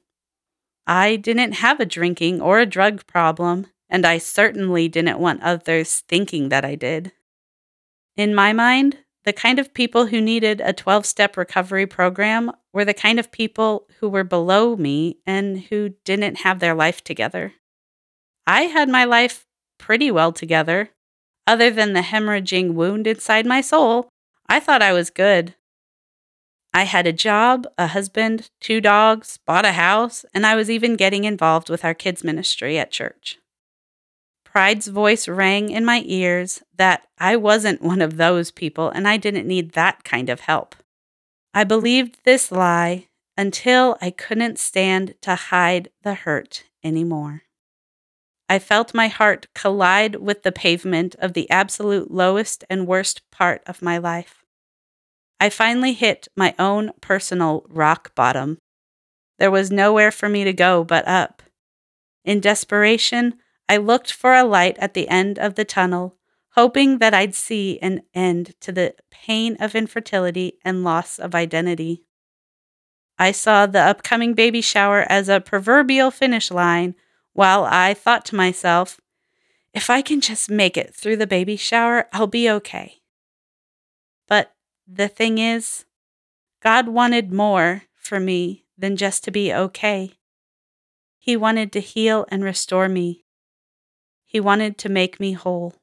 I 0.87 1.17
didn't 1.17 1.53
have 1.53 1.79
a 1.79 1.87
drinking 1.87 2.41
or 2.41 2.59
a 2.59 2.67
drug 2.67 3.07
problem, 3.07 3.67
and 3.89 4.07
I 4.07 4.19
certainly 4.19 4.89
didn't 4.89 5.21
want 5.21 5.43
others 5.43 6.01
thinking 6.09 6.49
that 6.49 6.65
I 6.65 6.75
did. 6.75 7.13
In 8.17 8.35
my 8.35 8.53
mind, 8.53 8.99
the 9.25 9.33
kind 9.33 9.59
of 9.59 9.75
people 9.75 10.07
who 10.07 10.21
needed 10.21 10.61
a 10.61 10.73
12 10.73 11.05
step 11.05 11.37
recovery 11.37 11.87
program 11.87 12.51
were 12.73 12.85
the 12.85 12.95
kind 12.95 13.21
of 13.21 13.31
people 13.31 13.87
who 13.99 14.09
were 14.09 14.25
below 14.25 14.77
me 14.77 15.19
and 15.27 15.61
who 15.65 15.91
didn't 16.05 16.41
have 16.41 16.59
their 16.59 16.75
life 16.75 17.05
together. 17.05 17.53
I 18.47 18.63
had 18.63 18.89
my 18.89 19.05
life 19.05 19.47
pretty 19.79 20.11
well 20.11 20.33
together. 20.33 20.91
Other 21.47 21.71
than 21.71 21.93
the 21.93 22.01
hemorrhaging 22.01 22.75
wound 22.75 23.07
inside 23.07 23.47
my 23.47 23.61
soul, 23.61 24.09
I 24.49 24.61
thought 24.61 24.83
I 24.83 24.93
was 24.93 25.11
good. 25.11 25.55
I 26.73 26.85
had 26.85 27.07
a 27.07 27.13
job, 27.13 27.67
a 27.77 27.89
husband, 27.89 28.51
two 28.61 28.81
dogs, 28.81 29.39
bought 29.45 29.65
a 29.65 29.73
house, 29.73 30.25
and 30.33 30.47
I 30.47 30.55
was 30.55 30.71
even 30.71 30.95
getting 30.95 31.25
involved 31.25 31.69
with 31.69 31.85
our 31.85 31.95
kids' 31.95 32.23
ministry 32.23 32.79
at 32.79 32.93
church. 32.93 33.39
Pride's 34.45 34.89
voice 34.89 35.29
rang 35.29 35.71
in 35.71 35.85
my 35.85 36.03
ears 36.07 36.63
that 36.77 37.07
I 37.19 37.37
wasn't 37.37 37.83
one 37.83 38.03
of 38.03 38.17
those 38.17 38.51
people 38.51 38.91
and 38.91 39.07
I 39.07 39.17
didn't 39.17 39.47
need 39.47 39.73
that 39.73 40.03
kind 40.03 40.29
of 40.29 40.41
help. 40.41 40.75
I 41.55 41.63
believed 41.63 42.19
this 42.25 42.51
lie 42.51 43.07
until 43.37 43.97
I 44.01 44.11
couldn't 44.11 44.59
stand 44.59 45.15
to 45.23 45.37
hide 45.37 45.91
the 46.03 46.15
hurt 46.15 46.65
anymore. 46.83 47.43
I 48.51 48.59
felt 48.59 48.93
my 48.93 49.07
heart 49.07 49.47
collide 49.55 50.17
with 50.17 50.43
the 50.43 50.51
pavement 50.51 51.15
of 51.21 51.35
the 51.35 51.49
absolute 51.51 52.11
lowest 52.11 52.65
and 52.69 52.85
worst 52.85 53.23
part 53.31 53.63
of 53.65 53.81
my 53.81 53.97
life. 53.97 54.45
I 55.39 55.51
finally 55.51 55.93
hit 55.93 56.27
my 56.37 56.57
own 56.59 56.91
personal 57.01 57.65
rock 57.69 58.13
bottom. 58.17 58.59
There 59.39 59.53
was 59.53 59.71
nowhere 59.71 60.11
for 60.11 60.29
me 60.29 60.43
to 60.43 60.53
go 60.53 60.83
but 60.83 61.07
up. 61.07 61.45
In 62.25 62.41
desperation, 62.41 63.35
I 63.69 63.77
looked 63.77 64.13
for 64.13 64.35
a 64.35 64.43
light 64.43 64.77
at 64.81 64.95
the 64.95 65.07
end 65.07 65.39
of 65.39 65.55
the 65.55 65.65
tunnel, 65.65 66.17
hoping 66.55 66.99
that 66.99 67.15
I'd 67.15 67.37
see 67.37 67.79
an 67.81 68.01
end 68.15 68.55
to 68.63 68.73
the 68.73 68.97
pain 69.13 69.57
of 69.61 69.77
infertility 69.77 70.59
and 70.65 70.83
loss 70.83 71.21
of 71.21 71.37
identity. 71.37 72.03
I 73.17 73.31
saw 73.31 73.67
the 73.67 73.79
upcoming 73.79 74.35
baby 74.35 74.61
shower 74.61 75.07
as 75.09 75.29
a 75.29 75.41
proverbial 75.41 76.11
finish 76.11 76.51
line, 76.51 76.97
while 77.41 77.65
I 77.65 77.95
thought 77.95 78.27
to 78.27 78.37
myself, 78.37 79.01
if 79.73 79.89
I 79.89 80.03
can 80.03 80.21
just 80.21 80.51
make 80.51 80.77
it 80.77 80.95
through 80.95 81.17
the 81.17 81.27
baby 81.27 81.57
shower, 81.57 82.07
I'll 82.13 82.27
be 82.27 82.51
okay. 82.51 83.01
But 84.29 84.53
the 84.87 85.09
thing 85.09 85.39
is, 85.39 85.87
God 86.63 86.89
wanted 86.89 87.33
more 87.33 87.85
for 87.95 88.21
me 88.21 88.67
than 88.77 88.95
just 88.95 89.25
to 89.25 89.31
be 89.31 89.55
okay. 89.55 90.19
He 91.19 91.35
wanted 91.35 91.73
to 91.73 91.81
heal 91.81 92.27
and 92.29 92.45
restore 92.45 92.91
me. 92.91 93.25
He 94.27 94.39
wanted 94.39 94.77
to 94.77 94.91
make 94.91 95.19
me 95.19 95.33
whole. 95.33 95.77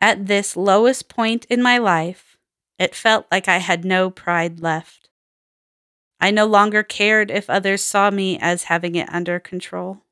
At 0.00 0.26
this 0.26 0.56
lowest 0.56 1.10
point 1.10 1.44
in 1.50 1.62
my 1.62 1.76
life, 1.76 2.38
it 2.78 2.94
felt 2.94 3.26
like 3.30 3.46
I 3.46 3.58
had 3.58 3.84
no 3.84 4.08
pride 4.08 4.58
left. 4.58 5.10
I 6.22 6.30
no 6.30 6.46
longer 6.46 6.84
cared 6.84 7.32
if 7.32 7.50
others 7.50 7.84
saw 7.84 8.08
me 8.12 8.38
as 8.38 8.64
having 8.64 8.94
it 8.94 9.12
under 9.12 9.40
control. 9.40 10.04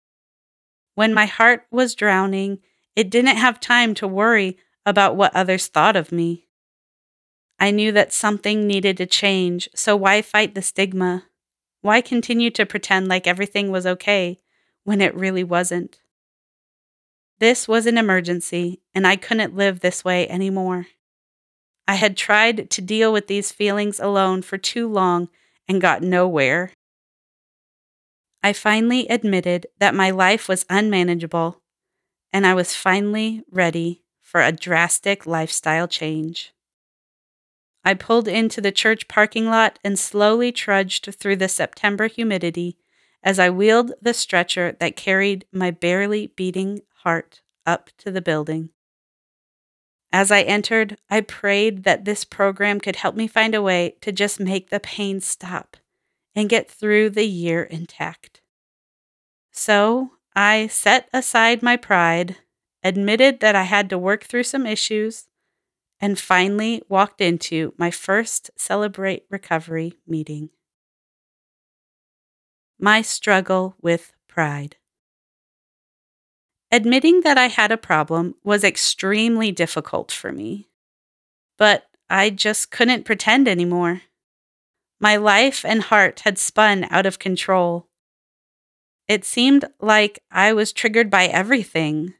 When 0.96 1.14
my 1.14 1.26
heart 1.26 1.66
was 1.70 1.94
drowning, 1.94 2.58
it 2.96 3.10
didn't 3.10 3.36
have 3.36 3.60
time 3.60 3.94
to 3.94 4.08
worry 4.08 4.58
about 4.84 5.14
what 5.14 5.34
others 5.36 5.68
thought 5.68 5.94
of 5.94 6.10
me. 6.10 6.48
I 7.60 7.70
knew 7.70 7.92
that 7.92 8.12
something 8.12 8.66
needed 8.66 8.96
to 8.96 9.06
change, 9.06 9.68
so 9.76 9.94
why 9.94 10.20
fight 10.20 10.56
the 10.56 10.62
stigma? 10.62 11.26
Why 11.80 12.00
continue 12.00 12.50
to 12.50 12.66
pretend 12.66 13.06
like 13.06 13.28
everything 13.28 13.70
was 13.70 13.86
okay 13.86 14.40
when 14.82 15.00
it 15.00 15.14
really 15.14 15.44
wasn't? 15.44 16.00
This 17.38 17.68
was 17.68 17.86
an 17.86 17.96
emergency, 17.96 18.82
and 18.96 19.06
I 19.06 19.14
couldn't 19.14 19.54
live 19.54 19.78
this 19.78 20.04
way 20.04 20.28
anymore. 20.28 20.88
I 21.86 21.94
had 21.94 22.16
tried 22.16 22.68
to 22.68 22.82
deal 22.82 23.12
with 23.12 23.28
these 23.28 23.52
feelings 23.52 24.00
alone 24.00 24.42
for 24.42 24.58
too 24.58 24.88
long 24.88 25.28
and 25.70 25.80
got 25.80 26.02
nowhere. 26.02 26.72
I 28.42 28.52
finally 28.52 29.06
admitted 29.06 29.68
that 29.78 29.94
my 29.94 30.10
life 30.10 30.48
was 30.48 30.66
unmanageable, 30.68 31.62
and 32.32 32.44
I 32.44 32.54
was 32.54 32.74
finally 32.74 33.44
ready 33.48 34.02
for 34.20 34.40
a 34.40 34.50
drastic 34.50 35.26
lifestyle 35.26 35.86
change. 35.86 36.52
I 37.84 37.94
pulled 37.94 38.26
into 38.26 38.60
the 38.60 38.72
church 38.72 39.06
parking 39.06 39.46
lot 39.46 39.78
and 39.84 39.96
slowly 39.96 40.50
trudged 40.50 41.14
through 41.14 41.36
the 41.36 41.48
September 41.48 42.08
humidity 42.08 42.76
as 43.22 43.38
I 43.38 43.50
wheeled 43.50 43.92
the 44.02 44.12
stretcher 44.12 44.76
that 44.80 44.96
carried 44.96 45.46
my 45.52 45.70
barely 45.70 46.26
beating 46.26 46.80
heart 47.04 47.42
up 47.64 47.90
to 47.98 48.10
the 48.10 48.20
building. 48.20 48.70
As 50.12 50.32
I 50.32 50.42
entered, 50.42 50.96
I 51.08 51.20
prayed 51.20 51.84
that 51.84 52.04
this 52.04 52.24
program 52.24 52.80
could 52.80 52.96
help 52.96 53.14
me 53.14 53.28
find 53.28 53.54
a 53.54 53.62
way 53.62 53.96
to 54.00 54.10
just 54.10 54.40
make 54.40 54.70
the 54.70 54.80
pain 54.80 55.20
stop 55.20 55.76
and 56.34 56.48
get 56.48 56.70
through 56.70 57.10
the 57.10 57.26
year 57.26 57.62
intact. 57.62 58.40
So 59.52 60.12
I 60.34 60.66
set 60.66 61.08
aside 61.12 61.62
my 61.62 61.76
pride, 61.76 62.36
admitted 62.82 63.40
that 63.40 63.54
I 63.54 63.64
had 63.64 63.88
to 63.90 63.98
work 63.98 64.24
through 64.24 64.44
some 64.44 64.66
issues, 64.66 65.28
and 66.00 66.18
finally 66.18 66.82
walked 66.88 67.20
into 67.20 67.74
my 67.76 67.90
first 67.90 68.50
Celebrate 68.56 69.26
Recovery 69.30 69.94
meeting. 70.06 70.50
My 72.78 73.02
struggle 73.02 73.76
with 73.82 74.12
pride. 74.26 74.76
Admitting 76.72 77.22
that 77.22 77.36
I 77.36 77.48
had 77.48 77.72
a 77.72 77.76
problem 77.76 78.36
was 78.44 78.62
extremely 78.62 79.50
difficult 79.50 80.12
for 80.12 80.30
me, 80.30 80.68
but 81.58 81.86
I 82.08 82.30
just 82.30 82.70
couldn't 82.70 83.04
pretend 83.04 83.48
anymore. 83.48 84.02
My 85.00 85.16
life 85.16 85.64
and 85.64 85.82
heart 85.82 86.20
had 86.20 86.38
spun 86.38 86.86
out 86.90 87.06
of 87.06 87.18
control. 87.18 87.88
It 89.08 89.24
seemed 89.24 89.64
like 89.80 90.20
I 90.30 90.52
was 90.52 90.72
triggered 90.72 91.10
by 91.10 91.26
everything. 91.26 92.14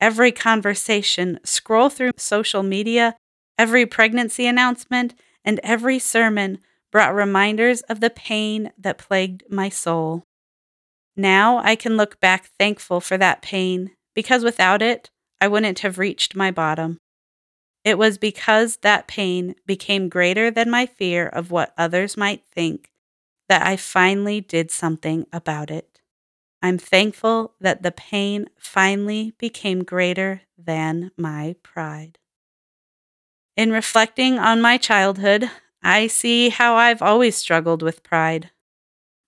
Every 0.00 0.30
conversation, 0.30 1.40
scroll 1.42 1.88
through 1.88 2.12
social 2.16 2.62
media, 2.62 3.16
every 3.58 3.86
pregnancy 3.86 4.46
announcement, 4.46 5.14
and 5.44 5.58
every 5.64 5.98
sermon 5.98 6.58
brought 6.92 7.14
reminders 7.14 7.80
of 7.82 7.98
the 8.00 8.10
pain 8.10 8.70
that 8.78 8.98
plagued 8.98 9.42
my 9.50 9.68
soul. 9.68 10.22
Now 11.16 11.58
I 11.58 11.76
can 11.76 11.96
look 11.96 12.20
back 12.20 12.50
thankful 12.58 13.00
for 13.00 13.18
that 13.18 13.42
pain 13.42 13.90
because 14.14 14.44
without 14.44 14.82
it, 14.82 15.10
I 15.40 15.48
wouldn't 15.48 15.80
have 15.80 15.98
reached 15.98 16.36
my 16.36 16.50
bottom. 16.50 16.98
It 17.84 17.98
was 17.98 18.16
because 18.16 18.76
that 18.78 19.08
pain 19.08 19.56
became 19.66 20.08
greater 20.08 20.50
than 20.50 20.70
my 20.70 20.86
fear 20.86 21.26
of 21.26 21.50
what 21.50 21.74
others 21.76 22.16
might 22.16 22.44
think 22.52 22.92
that 23.48 23.66
I 23.66 23.76
finally 23.76 24.40
did 24.40 24.70
something 24.70 25.26
about 25.32 25.70
it. 25.70 26.00
I'm 26.62 26.78
thankful 26.78 27.54
that 27.60 27.82
the 27.82 27.90
pain 27.90 28.46
finally 28.56 29.34
became 29.36 29.82
greater 29.82 30.42
than 30.56 31.10
my 31.18 31.56
pride. 31.64 32.18
In 33.56 33.72
reflecting 33.72 34.38
on 34.38 34.62
my 34.62 34.78
childhood, 34.78 35.50
I 35.82 36.06
see 36.06 36.50
how 36.50 36.76
I've 36.76 37.02
always 37.02 37.36
struggled 37.36 37.82
with 37.82 38.04
pride. 38.04 38.51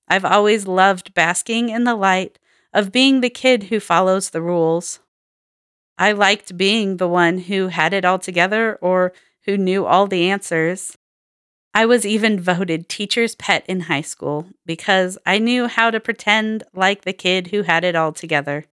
I've 0.09 0.25
always 0.25 0.67
loved 0.67 1.15
basking 1.15 1.69
in 1.69 1.85
the 1.85 1.95
light 1.95 2.39
of 2.73 2.93
being 2.93 3.21
the 3.21 3.31
kid 3.31 3.65
who 3.65 3.81
follows 3.81 4.31
the 4.31 4.43
rules. 4.43 5.01
I 5.97 6.13
liked 6.13 6.57
being 6.57 6.97
the 6.97 7.09
one 7.09 7.39
who 7.39 7.69
had 7.69 7.93
it 7.93 8.05
all 8.05 8.19
together 8.19 8.79
or 8.81 9.13
who 9.45 9.57
knew 9.57 9.87
all 9.87 10.07
the 10.07 10.29
answers. 10.29 10.99
I 11.73 11.87
was 11.87 12.07
even 12.07 12.41
voted 12.41 12.89
teacher's 12.89 13.35
pet 13.35 13.65
in 13.67 13.81
high 13.81 14.03
school 14.03 14.49
because 14.65 15.19
I 15.27 15.39
knew 15.39 15.67
how 15.67 15.91
to 15.91 16.01
pretend 16.01 16.65
like 16.73 17.03
the 17.03 17.13
kid 17.13 17.49
who 17.49 17.63
had 17.63 17.85
it 17.85 17.97
all 17.97 18.13
together. 18.13 18.67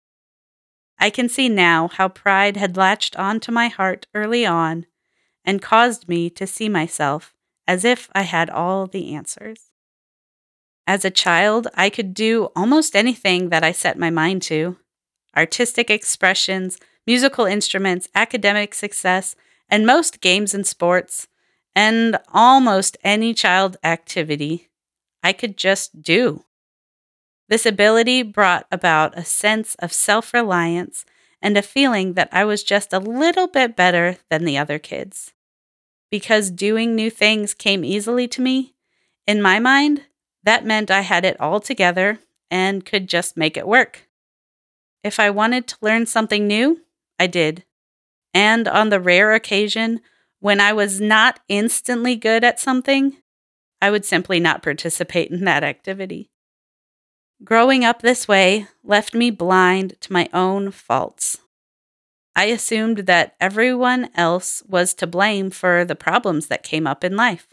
I 0.99 1.08
can 1.08 1.28
see 1.28 1.49
now 1.49 1.88
how 1.88 2.08
pride 2.08 2.58
had 2.58 2.76
latched 2.76 3.16
onto 3.16 3.50
my 3.50 3.68
heart 3.68 4.06
early 4.14 4.44
on 4.44 4.87
and 5.44 5.62
caused 5.62 6.08
me 6.08 6.28
to 6.30 6.46
see 6.46 6.68
myself 6.68 7.34
as 7.66 7.84
if 7.84 8.10
I 8.14 8.22
had 8.22 8.50
all 8.50 8.87
the 8.87 9.14
answers. 9.14 9.69
As 10.90 11.04
a 11.04 11.11
child, 11.12 11.68
I 11.75 11.88
could 11.88 12.14
do 12.14 12.49
almost 12.56 12.97
anything 12.97 13.50
that 13.50 13.62
I 13.62 13.70
set 13.70 13.97
my 13.97 14.11
mind 14.11 14.42
to 14.50 14.76
artistic 15.37 15.88
expressions, 15.88 16.78
musical 17.06 17.44
instruments, 17.44 18.09
academic 18.12 18.75
success, 18.75 19.37
and 19.68 19.87
most 19.87 20.20
games 20.20 20.52
and 20.52 20.66
sports, 20.66 21.28
and 21.76 22.18
almost 22.32 22.99
any 23.04 23.35
child 23.35 23.76
activity 23.85 24.68
I 25.23 25.32
could 25.32 25.56
just 25.56 26.02
do. 26.02 26.42
This 27.49 27.64
ability 27.64 28.25
brought 28.25 28.66
about 28.73 29.16
a 29.16 29.25
sense 29.25 29.76
of 29.76 29.92
self 29.92 30.35
reliance 30.35 31.04
and 31.40 31.56
a 31.56 31.62
feeling 31.62 32.14
that 32.14 32.30
I 32.32 32.44
was 32.44 32.64
just 32.64 32.92
a 32.92 32.99
little 32.99 33.47
bit 33.47 33.76
better 33.76 34.16
than 34.28 34.44
the 34.44 34.59
other 34.59 34.80
kids. 34.80 35.35
Because 36.11 36.50
doing 36.50 36.97
new 36.97 37.11
things 37.11 37.54
came 37.54 37.85
easily 37.85 38.26
to 38.26 38.42
me, 38.42 38.75
in 39.25 39.40
my 39.40 39.61
mind, 39.61 40.06
that 40.42 40.64
meant 40.64 40.90
I 40.90 41.02
had 41.02 41.25
it 41.25 41.40
all 41.40 41.61
together 41.61 42.18
and 42.50 42.85
could 42.85 43.09
just 43.09 43.37
make 43.37 43.56
it 43.56 43.66
work. 43.66 44.09
If 45.02 45.18
I 45.20 45.30
wanted 45.30 45.66
to 45.68 45.76
learn 45.80 46.06
something 46.06 46.47
new, 46.47 46.80
I 47.18 47.26
did. 47.26 47.64
And 48.35 48.68
on 48.68 48.90
the 48.90 49.00
rare 49.00 49.35
occasion 49.35 50.00
when 50.40 50.61
I 50.61 50.73
was 50.73 51.00
not 51.00 51.40
instantly 51.49 52.16
good 52.16 52.44
at 52.44 52.59
something, 52.59 53.16
I 53.82 53.90
would 53.90 54.04
simply 54.04 54.40
not 54.40 54.62
participate 54.62 55.30
in 55.30 55.44
that 55.44 55.62
activity. 55.62 56.30
Growing 57.44 57.85
up 57.85 58.02
this 58.02 58.28
way 58.28 58.66
left 58.82 59.14
me 59.14 59.30
blind 59.30 60.00
to 60.00 60.12
my 60.12 60.28
own 60.32 60.70
faults. 60.70 61.38
I 62.37 62.44
assumed 62.44 62.99
that 63.00 63.35
everyone 63.40 64.11
else 64.14 64.62
was 64.66 64.94
to 64.94 65.06
blame 65.06 65.50
for 65.50 65.85
the 65.85 65.97
problems 65.97 66.47
that 66.47 66.62
came 66.62 66.87
up 66.87 67.02
in 67.02 67.16
life. 67.16 67.49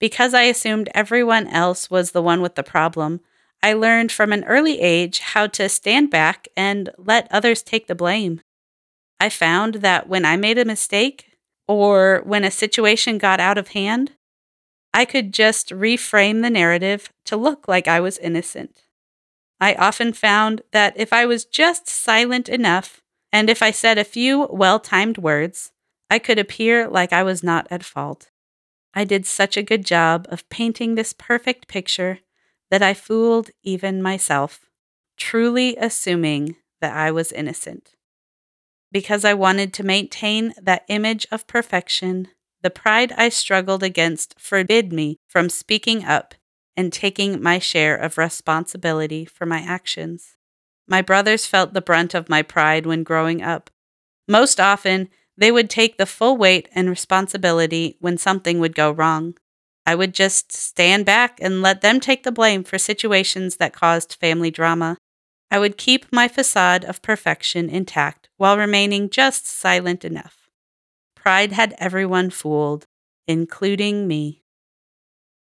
Because 0.00 0.32
I 0.32 0.44
assumed 0.44 0.88
everyone 0.94 1.46
else 1.46 1.90
was 1.90 2.10
the 2.12 2.22
one 2.22 2.40
with 2.40 2.54
the 2.54 2.62
problem, 2.62 3.20
I 3.62 3.74
learned 3.74 4.10
from 4.10 4.32
an 4.32 4.44
early 4.44 4.80
age 4.80 5.20
how 5.20 5.46
to 5.48 5.68
stand 5.68 6.10
back 6.10 6.48
and 6.56 6.90
let 6.96 7.30
others 7.30 7.62
take 7.62 7.86
the 7.86 7.94
blame. 7.94 8.40
I 9.20 9.28
found 9.28 9.76
that 9.76 10.08
when 10.08 10.24
I 10.24 10.36
made 10.36 10.56
a 10.56 10.64
mistake 10.64 11.36
or 11.68 12.22
when 12.24 12.42
a 12.42 12.50
situation 12.50 13.18
got 13.18 13.38
out 13.38 13.58
of 13.58 13.68
hand, 13.68 14.12
I 14.94 15.04
could 15.04 15.32
just 15.32 15.68
reframe 15.68 16.40
the 16.40 16.50
narrative 16.50 17.12
to 17.26 17.36
look 17.36 17.68
like 17.68 17.86
I 17.86 18.00
was 18.00 18.18
innocent. 18.18 18.82
I 19.60 19.74
often 19.74 20.14
found 20.14 20.62
that 20.72 20.94
if 20.96 21.12
I 21.12 21.26
was 21.26 21.44
just 21.44 21.86
silent 21.86 22.48
enough 22.48 23.02
and 23.30 23.50
if 23.50 23.62
I 23.62 23.70
said 23.70 23.98
a 23.98 24.04
few 24.04 24.48
well 24.50 24.80
timed 24.80 25.18
words, 25.18 25.70
I 26.08 26.18
could 26.18 26.38
appear 26.38 26.88
like 26.88 27.12
I 27.12 27.22
was 27.22 27.42
not 27.42 27.68
at 27.70 27.84
fault. 27.84 28.29
I 28.94 29.04
did 29.04 29.26
such 29.26 29.56
a 29.56 29.62
good 29.62 29.84
job 29.84 30.26
of 30.30 30.48
painting 30.48 30.94
this 30.94 31.12
perfect 31.12 31.68
picture 31.68 32.20
that 32.70 32.82
I 32.82 32.94
fooled 32.94 33.50
even 33.62 34.02
myself, 34.02 34.60
truly 35.16 35.76
assuming 35.76 36.56
that 36.80 36.96
I 36.96 37.10
was 37.10 37.32
innocent. 37.32 37.94
Because 38.92 39.24
I 39.24 39.34
wanted 39.34 39.72
to 39.74 39.84
maintain 39.84 40.54
that 40.60 40.84
image 40.88 41.26
of 41.30 41.46
perfection, 41.46 42.28
the 42.62 42.70
pride 42.70 43.12
I 43.16 43.28
struggled 43.28 43.82
against 43.82 44.38
forbid 44.38 44.92
me 44.92 45.18
from 45.28 45.48
speaking 45.48 46.04
up 46.04 46.34
and 46.76 46.92
taking 46.92 47.42
my 47.42 47.58
share 47.58 47.96
of 47.96 48.18
responsibility 48.18 49.24
for 49.24 49.46
my 49.46 49.60
actions. 49.60 50.36
My 50.88 51.02
brothers 51.02 51.46
felt 51.46 51.72
the 51.72 51.80
brunt 51.80 52.14
of 52.14 52.28
my 52.28 52.42
pride 52.42 52.86
when 52.86 53.04
growing 53.04 53.42
up. 53.42 53.70
Most 54.26 54.58
often, 54.58 55.08
they 55.40 55.50
would 55.50 55.70
take 55.70 55.96
the 55.96 56.06
full 56.06 56.36
weight 56.36 56.68
and 56.74 56.88
responsibility 56.88 57.96
when 57.98 58.18
something 58.18 58.60
would 58.60 58.74
go 58.74 58.90
wrong. 58.92 59.34
I 59.86 59.94
would 59.94 60.12
just 60.12 60.52
stand 60.52 61.06
back 61.06 61.38
and 61.40 61.62
let 61.62 61.80
them 61.80 61.98
take 61.98 62.22
the 62.22 62.30
blame 62.30 62.62
for 62.62 62.78
situations 62.78 63.56
that 63.56 63.72
caused 63.72 64.18
family 64.20 64.50
drama. 64.50 64.98
I 65.50 65.58
would 65.58 65.78
keep 65.78 66.12
my 66.12 66.28
facade 66.28 66.84
of 66.84 67.00
perfection 67.00 67.70
intact 67.70 68.28
while 68.36 68.58
remaining 68.58 69.08
just 69.08 69.46
silent 69.46 70.04
enough. 70.04 70.50
Pride 71.16 71.52
had 71.52 71.74
everyone 71.78 72.28
fooled, 72.28 72.84
including 73.26 74.06
me. 74.06 74.42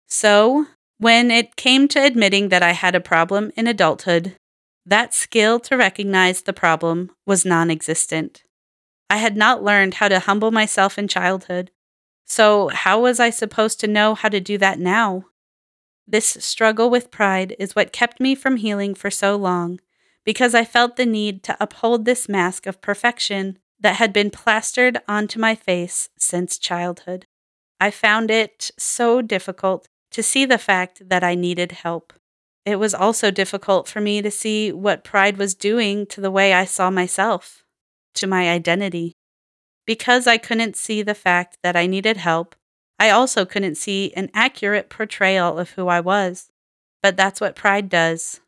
So, 0.09 0.67
when 0.99 1.31
it 1.31 1.57
came 1.57 1.87
to 1.89 2.03
admitting 2.03 2.49
that 2.49 2.63
I 2.63 2.73
had 2.73 2.95
a 2.95 3.01
problem 3.01 3.53
in 3.57 3.67
adulthood, 3.67 4.37
that 4.87 5.13
skill 5.13 5.61
to 5.61 5.77
recognize 5.77 6.43
the 6.43 6.53
problem 6.53 7.11
was 7.27 7.45
non 7.45 7.71
existent. 7.71 8.43
I 9.13 9.17
had 9.17 9.37
not 9.37 9.63
learned 9.63 9.93
how 9.93 10.09
to 10.09 10.21
humble 10.21 10.51
myself 10.53 10.97
in 10.97 11.07
childhood, 11.07 11.71
so 12.25 12.69
how 12.69 13.03
was 13.03 13.21
I 13.21 13.29
supposed 13.29 13.79
to 13.81 13.87
know 13.87 14.15
how 14.15 14.31
to 14.31 14.41
do 14.41 14.57
that 14.57 14.79
now? 14.79 15.27
This 16.07 16.25
struggle 16.41 16.89
with 16.89 17.11
pride 17.11 17.55
is 17.59 17.77
what 17.77 17.93
kept 17.93 18.21
me 18.21 18.35
from 18.35 18.57
healing 18.57 18.95
for 18.95 19.11
so 19.11 19.37
long 19.37 19.81
because 20.25 20.55
I 20.55 20.65
felt 20.65 20.97
the 20.97 21.05
need 21.05 21.43
to 21.43 21.57
uphold 21.61 22.07
this 22.07 22.27
mask 22.27 22.67
of 22.67 22.81
perfection 22.81 23.59
that 23.79 23.97
had 23.97 24.15
been 24.15 24.31
plastered 24.31 24.97
onto 25.07 25.39
my 25.39 25.55
face 25.55 26.09
since 26.19 26.57
childhood. 26.57 27.27
I 27.79 27.91
found 27.91 28.31
it 28.31 28.71
so 28.79 29.21
difficult 29.21 29.89
to 30.13 30.23
see 30.23 30.47
the 30.47 30.57
fact 30.57 31.07
that 31.11 31.23
I 31.23 31.35
needed 31.35 31.73
help. 31.73 32.15
It 32.65 32.77
was 32.77 32.95
also 32.95 33.31
difficult 33.31 33.89
for 33.89 34.01
me 34.01 34.23
to 34.23 34.31
see 34.31 34.73
what 34.73 35.05
pride 35.05 35.37
was 35.37 35.55
doing 35.55 36.07
to 36.07 36.23
the 36.23 36.31
way 36.31 36.55
I 36.55 36.65
saw 36.65 36.89
myself, 36.89 37.62
to 38.15 38.27
my 38.27 38.51
identity. 38.51 39.15
Because 39.87 40.27
I 40.27 40.39
couldn't 40.39 40.77
see 40.77 41.03
the 41.03 41.15
fact 41.15 41.59
that 41.63 41.77
I 41.77 41.87
needed 41.87 42.19
help, 42.19 42.55
I 42.99 43.11
also 43.11 43.45
couldn't 43.45 43.77
see 43.77 44.13
an 44.15 44.31
accurate 44.33 44.89
portrayal 44.89 45.59
of 45.59 45.71
who 45.71 45.89
I 45.89 46.01
was. 46.01 46.51
But 47.03 47.17
that's 47.17 47.41
what 47.41 47.57
pride 47.57 47.89
does 47.89 48.41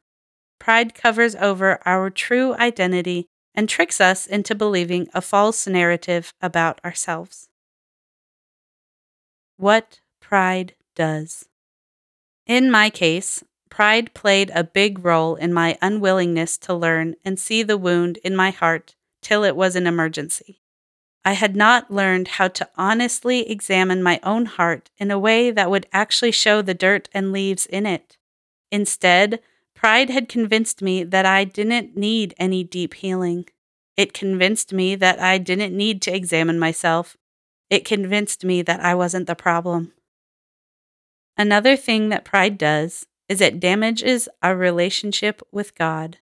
pride 0.65 0.95
covers 0.95 1.35
over 1.37 1.79
our 1.87 2.09
true 2.09 2.55
identity 2.55 3.27
and 3.55 3.69
tricks 3.69 4.01
us 4.01 4.27
into 4.27 4.55
believing 4.55 5.07
a 5.13 5.21
false 5.21 5.67
narrative 5.67 6.33
about 6.41 6.81
ourselves. 6.83 7.51
What 9.59 10.01
pride 10.21 10.75
does. 10.97 11.47
In 12.47 12.71
my 12.71 12.89
case, 12.89 13.45
pride 13.69 14.15
played 14.15 14.51
a 14.55 14.65
big 14.65 15.05
role 15.05 15.35
in 15.35 15.53
my 15.53 15.77
unwillingness 15.83 16.57
to 16.59 16.73
learn 16.73 17.15
and 17.25 17.39
see 17.39 17.63
the 17.63 17.77
wound 17.77 18.19
in 18.25 18.35
my 18.35 18.51
heart 18.51 18.95
till 19.25 19.43
it 19.43 19.57
was 19.57 19.75
an 19.75 19.89
emergency. 19.89 20.61
I 21.25 21.33
had 21.33 21.57
not 21.57 21.91
learned 21.91 22.29
how 22.29 22.49
to 22.49 22.69
honestly 22.77 23.51
examine 23.51 24.03
my 24.03 24.21
own 24.23 24.47
heart 24.47 24.91
in 24.99 25.11
a 25.11 25.19
way 25.19 25.51
that 25.51 25.71
would 25.71 25.87
actually 25.93 26.33
show 26.33 26.63
the 26.63 26.75
dirt 26.75 27.09
and 27.13 27.33
leaves 27.33 27.67
in 27.67 27.87
it. 27.87 28.19
Instead, 28.71 29.41
Pride 29.85 30.09
had 30.09 30.29
convinced 30.29 30.81
me 30.81 31.05
that 31.05 31.27
I 31.27 31.45
didn't 31.45 31.97
need 31.97 32.35
any 32.39 32.65
deep 32.65 32.95
healing. 32.95 33.47
It 33.97 34.15
convinced 34.15 34.73
me 34.73 34.95
that 34.95 35.21
I 35.21 35.39
didn't 35.39 35.77
need 35.77 36.01
to 36.03 36.15
examine 36.15 36.59
myself. 36.59 37.17
It 37.69 37.85
convinced 37.85 38.45
me 38.45 38.63
that 38.63 38.81
I 38.81 38.95
wasn't 38.95 39.27
the 39.27 39.35
problem. 39.35 39.93
Another 41.37 41.77
thing 41.77 42.09
that 42.09 42.25
pride 42.25 42.57
does 42.57 43.07
is 43.29 43.41
it 43.41 43.61
damages 43.61 44.29
our 44.43 44.57
relationship 44.57 45.43
with 45.51 45.75
God. 45.75 46.19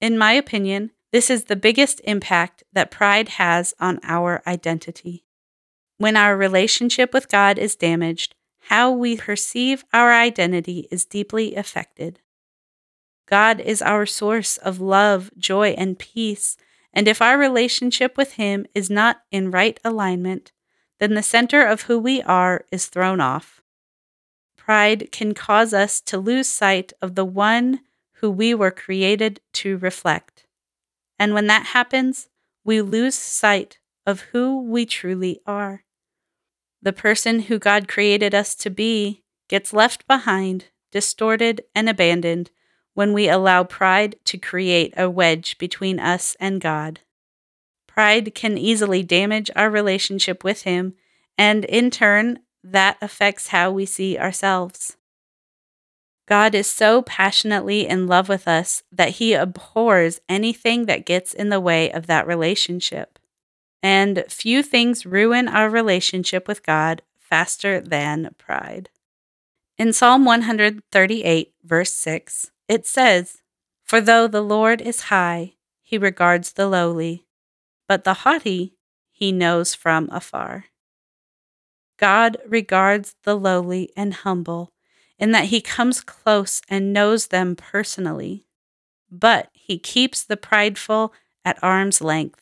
In 0.00 0.18
my 0.18 0.32
opinion, 0.32 0.90
this 1.12 1.30
is 1.30 1.44
the 1.44 1.56
biggest 1.56 2.00
impact 2.04 2.62
that 2.72 2.90
pride 2.90 3.30
has 3.30 3.74
on 3.80 3.98
our 4.02 4.42
identity. 4.46 5.24
When 5.98 6.16
our 6.16 6.36
relationship 6.36 7.12
with 7.12 7.28
God 7.28 7.58
is 7.58 7.74
damaged, 7.74 8.34
how 8.68 8.90
we 8.90 9.16
perceive 9.16 9.84
our 9.92 10.12
identity 10.12 10.86
is 10.90 11.04
deeply 11.04 11.56
affected. 11.56 12.20
God 13.26 13.60
is 13.60 13.82
our 13.82 14.06
source 14.06 14.56
of 14.56 14.80
love, 14.80 15.30
joy, 15.36 15.70
and 15.70 15.98
peace. 15.98 16.56
And 16.92 17.06
if 17.06 17.22
our 17.22 17.38
relationship 17.38 18.16
with 18.16 18.34
Him 18.34 18.66
is 18.74 18.90
not 18.90 19.22
in 19.30 19.50
right 19.50 19.78
alignment, 19.84 20.52
then 20.98 21.14
the 21.14 21.22
center 21.22 21.64
of 21.64 21.82
who 21.82 21.98
we 21.98 22.22
are 22.22 22.64
is 22.70 22.86
thrown 22.86 23.20
off. 23.20 23.60
Pride 24.56 25.10
can 25.10 25.34
cause 25.34 25.72
us 25.72 26.00
to 26.02 26.18
lose 26.18 26.48
sight 26.48 26.92
of 27.00 27.14
the 27.14 27.24
one 27.24 27.80
who 28.14 28.30
we 28.30 28.54
were 28.54 28.70
created 28.70 29.40
to 29.54 29.78
reflect. 29.78 30.46
And 31.20 31.32
when 31.34 31.46
that 31.46 31.66
happens, 31.66 32.28
we 32.64 32.82
lose 32.82 33.14
sight 33.14 33.78
of 34.04 34.22
who 34.32 34.60
we 34.60 34.84
truly 34.84 35.40
are. 35.46 35.84
The 36.82 36.92
person 36.92 37.42
who 37.42 37.60
God 37.60 37.86
created 37.86 38.34
us 38.34 38.56
to 38.56 38.70
be 38.70 39.22
gets 39.48 39.72
left 39.72 40.08
behind 40.08 40.64
distorted, 40.90 41.62
and 41.74 41.88
abandoned 41.88 42.50
when 42.94 43.12
we 43.12 43.28
allow 43.28 43.64
pride 43.64 44.16
to 44.24 44.38
create 44.38 44.92
a 44.96 45.08
wedge 45.08 45.56
between 45.58 45.98
us 45.98 46.36
and 46.40 46.60
God. 46.60 47.00
Pride 47.86 48.34
can 48.34 48.58
easily 48.58 49.02
damage 49.02 49.50
our 49.56 49.70
relationship 49.70 50.44
with 50.44 50.62
Him, 50.62 50.94
and 51.38 51.64
in 51.64 51.90
turn, 51.90 52.40
that 52.62 52.98
affects 53.00 53.48
how 53.48 53.70
we 53.70 53.86
see 53.86 54.18
ourselves. 54.18 54.96
God 56.30 56.54
is 56.54 56.68
so 56.68 57.02
passionately 57.02 57.88
in 57.88 58.06
love 58.06 58.28
with 58.28 58.46
us 58.46 58.84
that 58.92 59.16
He 59.16 59.34
abhors 59.34 60.20
anything 60.28 60.86
that 60.86 61.04
gets 61.04 61.34
in 61.34 61.48
the 61.48 61.58
way 61.58 61.90
of 61.90 62.06
that 62.06 62.24
relationship. 62.24 63.18
And 63.82 64.24
few 64.28 64.62
things 64.62 65.04
ruin 65.04 65.48
our 65.48 65.68
relationship 65.68 66.46
with 66.46 66.64
God 66.64 67.02
faster 67.18 67.80
than 67.80 68.32
pride. 68.38 68.90
In 69.76 69.92
Psalm 69.92 70.24
138, 70.24 71.52
verse 71.64 71.92
6, 71.94 72.52
it 72.68 72.86
says, 72.86 73.42
For 73.84 74.00
though 74.00 74.28
the 74.28 74.40
Lord 74.40 74.80
is 74.80 75.02
high, 75.02 75.54
he 75.82 75.98
regards 75.98 76.52
the 76.52 76.68
lowly, 76.68 77.26
but 77.88 78.04
the 78.04 78.14
haughty 78.14 78.76
he 79.10 79.32
knows 79.32 79.74
from 79.74 80.08
afar. 80.12 80.66
God 81.98 82.36
regards 82.46 83.16
the 83.24 83.34
lowly 83.34 83.90
and 83.96 84.14
humble 84.14 84.70
in 85.20 85.32
that 85.32 85.46
he 85.46 85.60
comes 85.60 86.00
close 86.00 86.62
and 86.68 86.92
knows 86.92 87.28
them 87.28 87.54
personally, 87.54 88.46
but 89.10 89.50
he 89.52 89.78
keeps 89.78 90.24
the 90.24 90.36
prideful 90.36 91.12
at 91.44 91.62
arm's 91.62 92.00
length. 92.00 92.40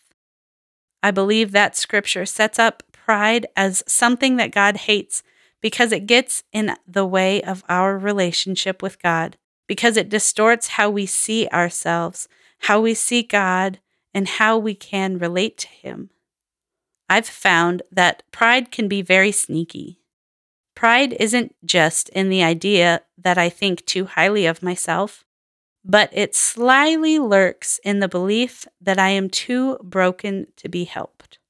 I 1.03 1.11
believe 1.11 1.53
that 1.53 1.77
scripture 1.77 2.25
sets 2.25 2.59
up 2.59 2.83
pride 2.93 3.47
as 3.57 3.83
something 3.87 4.37
that 4.37 4.53
God 4.53 4.77
hates 4.77 5.23
because 5.61 5.93
it 5.93 6.07
gets 6.07 6.45
in 6.53 6.77
the 6.87 7.07
way 7.07 7.43
of 7.43 7.65
our 7.69 7.99
relationship 7.99 8.81
with 8.81 9.03
God, 9.03 9.37
because 9.67 9.97
it 9.97 10.09
distorts 10.09 10.69
how 10.69 10.89
we 10.89 11.05
see 11.05 11.49
ourselves, 11.49 12.29
how 12.61 12.81
we 12.81 12.95
see 12.95 13.23
God, 13.23 13.81
and 14.15 14.29
how 14.29 14.57
we 14.57 14.75
can 14.75 15.19
relate 15.19 15.59
to 15.59 15.69
Him. 15.69 16.11
I've 17.09 17.27
found 17.27 17.83
that 17.91 18.23
pride 18.31 18.71
can 18.71 18.87
be 18.87 19.03
very 19.03 19.33
sneaky. 19.33 19.99
Pride 20.79 21.17
isn't 21.19 21.57
just 21.65 22.09
in 22.11 22.29
the 22.29 22.45
idea 22.45 23.03
that 23.21 23.37
I 23.37 23.49
think 23.49 23.85
too 23.85 24.05
highly 24.05 24.47
of 24.47 24.63
myself, 24.63 25.25
but 25.85 26.09
it 26.13 26.37
slyly 26.37 27.19
lurks 27.19 27.81
in 27.83 27.99
the 27.99 28.07
belief 28.07 28.65
that 28.81 28.97
I 28.97 29.09
am 29.09 29.29
too 29.29 29.79
broken 29.83 30.47
to 30.55 30.69
be 30.69 30.85
helped. 30.85 31.41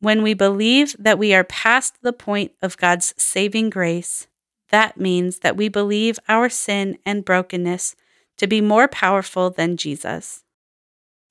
When 0.00 0.22
we 0.22 0.34
believe 0.34 0.94
that 0.98 1.18
we 1.18 1.32
are 1.32 1.42
past 1.42 2.02
the 2.02 2.12
point 2.12 2.52
of 2.60 2.76
God's 2.76 3.14
saving 3.16 3.70
grace, 3.70 4.26
that 4.68 5.00
means 5.00 5.38
that 5.38 5.56
we 5.56 5.70
believe 5.70 6.18
our 6.28 6.50
sin 6.50 6.98
and 7.06 7.24
brokenness 7.24 7.96
to 8.36 8.46
be 8.46 8.60
more 8.60 8.88
powerful 8.88 9.48
than 9.48 9.78
Jesus. 9.78 10.44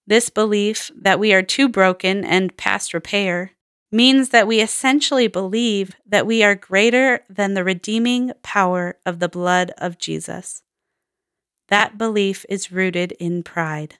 This 0.07 0.31
belief 0.31 0.89
that 0.99 1.19
we 1.19 1.31
are 1.31 1.43
too 1.43 1.69
broken 1.69 2.25
and 2.25 2.57
past 2.57 2.91
repair 2.91 3.51
means 3.93 4.29
that 4.29 4.47
we 4.47 4.59
essentially 4.59 5.27
believe 5.27 5.95
that 6.05 6.25
we 6.25 6.43
are 6.43 6.55
greater 6.55 7.23
than 7.29 7.53
the 7.53 7.63
redeeming 7.63 8.31
power 8.41 8.97
of 9.05 9.19
the 9.19 9.29
blood 9.29 9.71
of 9.77 9.99
Jesus. 9.99 10.63
That 11.67 11.97
belief 11.97 12.45
is 12.49 12.71
rooted 12.71 13.11
in 13.13 13.43
pride. 13.43 13.99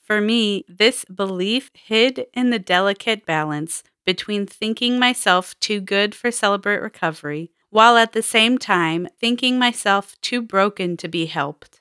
For 0.00 0.20
me, 0.20 0.64
this 0.66 1.04
belief 1.04 1.70
hid 1.74 2.26
in 2.32 2.50
the 2.50 2.58
delicate 2.58 3.24
balance 3.24 3.82
between 4.04 4.46
thinking 4.46 4.98
myself 4.98 5.58
too 5.60 5.80
good 5.80 6.14
for 6.14 6.30
Celebrate 6.30 6.80
Recovery, 6.80 7.52
while 7.70 7.96
at 7.96 8.12
the 8.12 8.22
same 8.22 8.58
time 8.58 9.08
thinking 9.20 9.58
myself 9.58 10.16
too 10.20 10.42
broken 10.42 10.96
to 10.98 11.08
be 11.08 11.26
helped. 11.26 11.80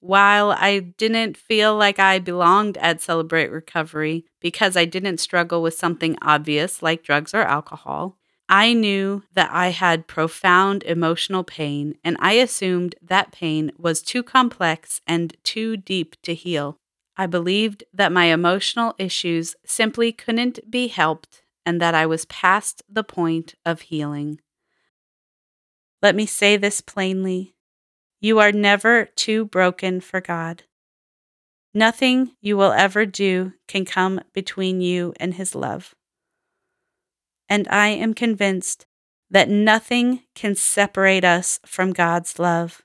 While 0.00 0.52
I 0.52 0.78
didn't 0.78 1.36
feel 1.36 1.76
like 1.76 1.98
I 1.98 2.18
belonged 2.18 2.78
at 2.78 3.02
Celebrate 3.02 3.50
Recovery 3.50 4.24
because 4.40 4.76
I 4.76 4.86
didn't 4.86 5.18
struggle 5.18 5.62
with 5.62 5.74
something 5.74 6.16
obvious 6.22 6.82
like 6.82 7.02
drugs 7.02 7.34
or 7.34 7.42
alcohol, 7.42 8.16
I 8.48 8.72
knew 8.72 9.22
that 9.34 9.50
I 9.52 9.68
had 9.68 10.08
profound 10.08 10.82
emotional 10.82 11.44
pain, 11.44 11.94
and 12.02 12.16
I 12.18 12.32
assumed 12.32 12.96
that 13.00 13.30
pain 13.30 13.70
was 13.78 14.02
too 14.02 14.24
complex 14.24 15.00
and 15.06 15.36
too 15.44 15.76
deep 15.76 16.20
to 16.22 16.34
heal. 16.34 16.78
I 17.16 17.26
believed 17.26 17.84
that 17.92 18.10
my 18.10 18.24
emotional 18.24 18.94
issues 18.98 19.54
simply 19.64 20.10
couldn't 20.10 20.68
be 20.68 20.88
helped 20.88 21.42
and 21.66 21.80
that 21.80 21.94
I 21.94 22.06
was 22.06 22.24
past 22.24 22.82
the 22.88 23.04
point 23.04 23.54
of 23.66 23.82
healing. 23.82 24.40
Let 26.02 26.16
me 26.16 26.24
say 26.24 26.56
this 26.56 26.80
plainly 26.80 27.54
you 28.20 28.38
are 28.38 28.52
never 28.52 29.06
too 29.16 29.46
broken 29.46 30.00
for 30.00 30.20
God. 30.20 30.64
Nothing 31.72 32.32
you 32.40 32.56
will 32.56 32.72
ever 32.72 33.06
do 33.06 33.52
can 33.68 33.84
come 33.84 34.20
between 34.32 34.80
you 34.80 35.14
and 35.18 35.34
His 35.34 35.54
love. 35.54 35.94
And 37.48 37.66
I 37.68 37.88
am 37.88 38.14
convinced 38.14 38.86
that 39.30 39.48
nothing 39.48 40.22
can 40.34 40.54
separate 40.54 41.24
us 41.24 41.60
from 41.64 41.92
God's 41.92 42.38
love. 42.38 42.82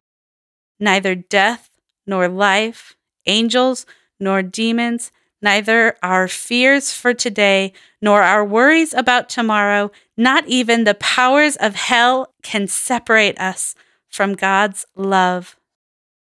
Neither 0.80 1.16
death 1.16 1.70
nor 2.06 2.28
life, 2.28 2.96
angels 3.26 3.86
nor 4.20 4.44
demons, 4.44 5.12
neither 5.42 5.98
our 6.04 6.28
fears 6.28 6.92
for 6.92 7.14
today 7.14 7.74
nor 8.02 8.22
our 8.22 8.46
worries 8.46 8.94
about 8.94 9.28
tomorrow, 9.28 9.92
not 10.16 10.48
even 10.48 10.84
the 10.84 10.94
powers 10.96 11.56
of 11.56 11.76
hell 11.76 12.34
can 12.44 12.68
separate 12.68 13.40
us 13.40 13.76
from 14.16 14.34
God's 14.34 14.86
love. 14.96 15.58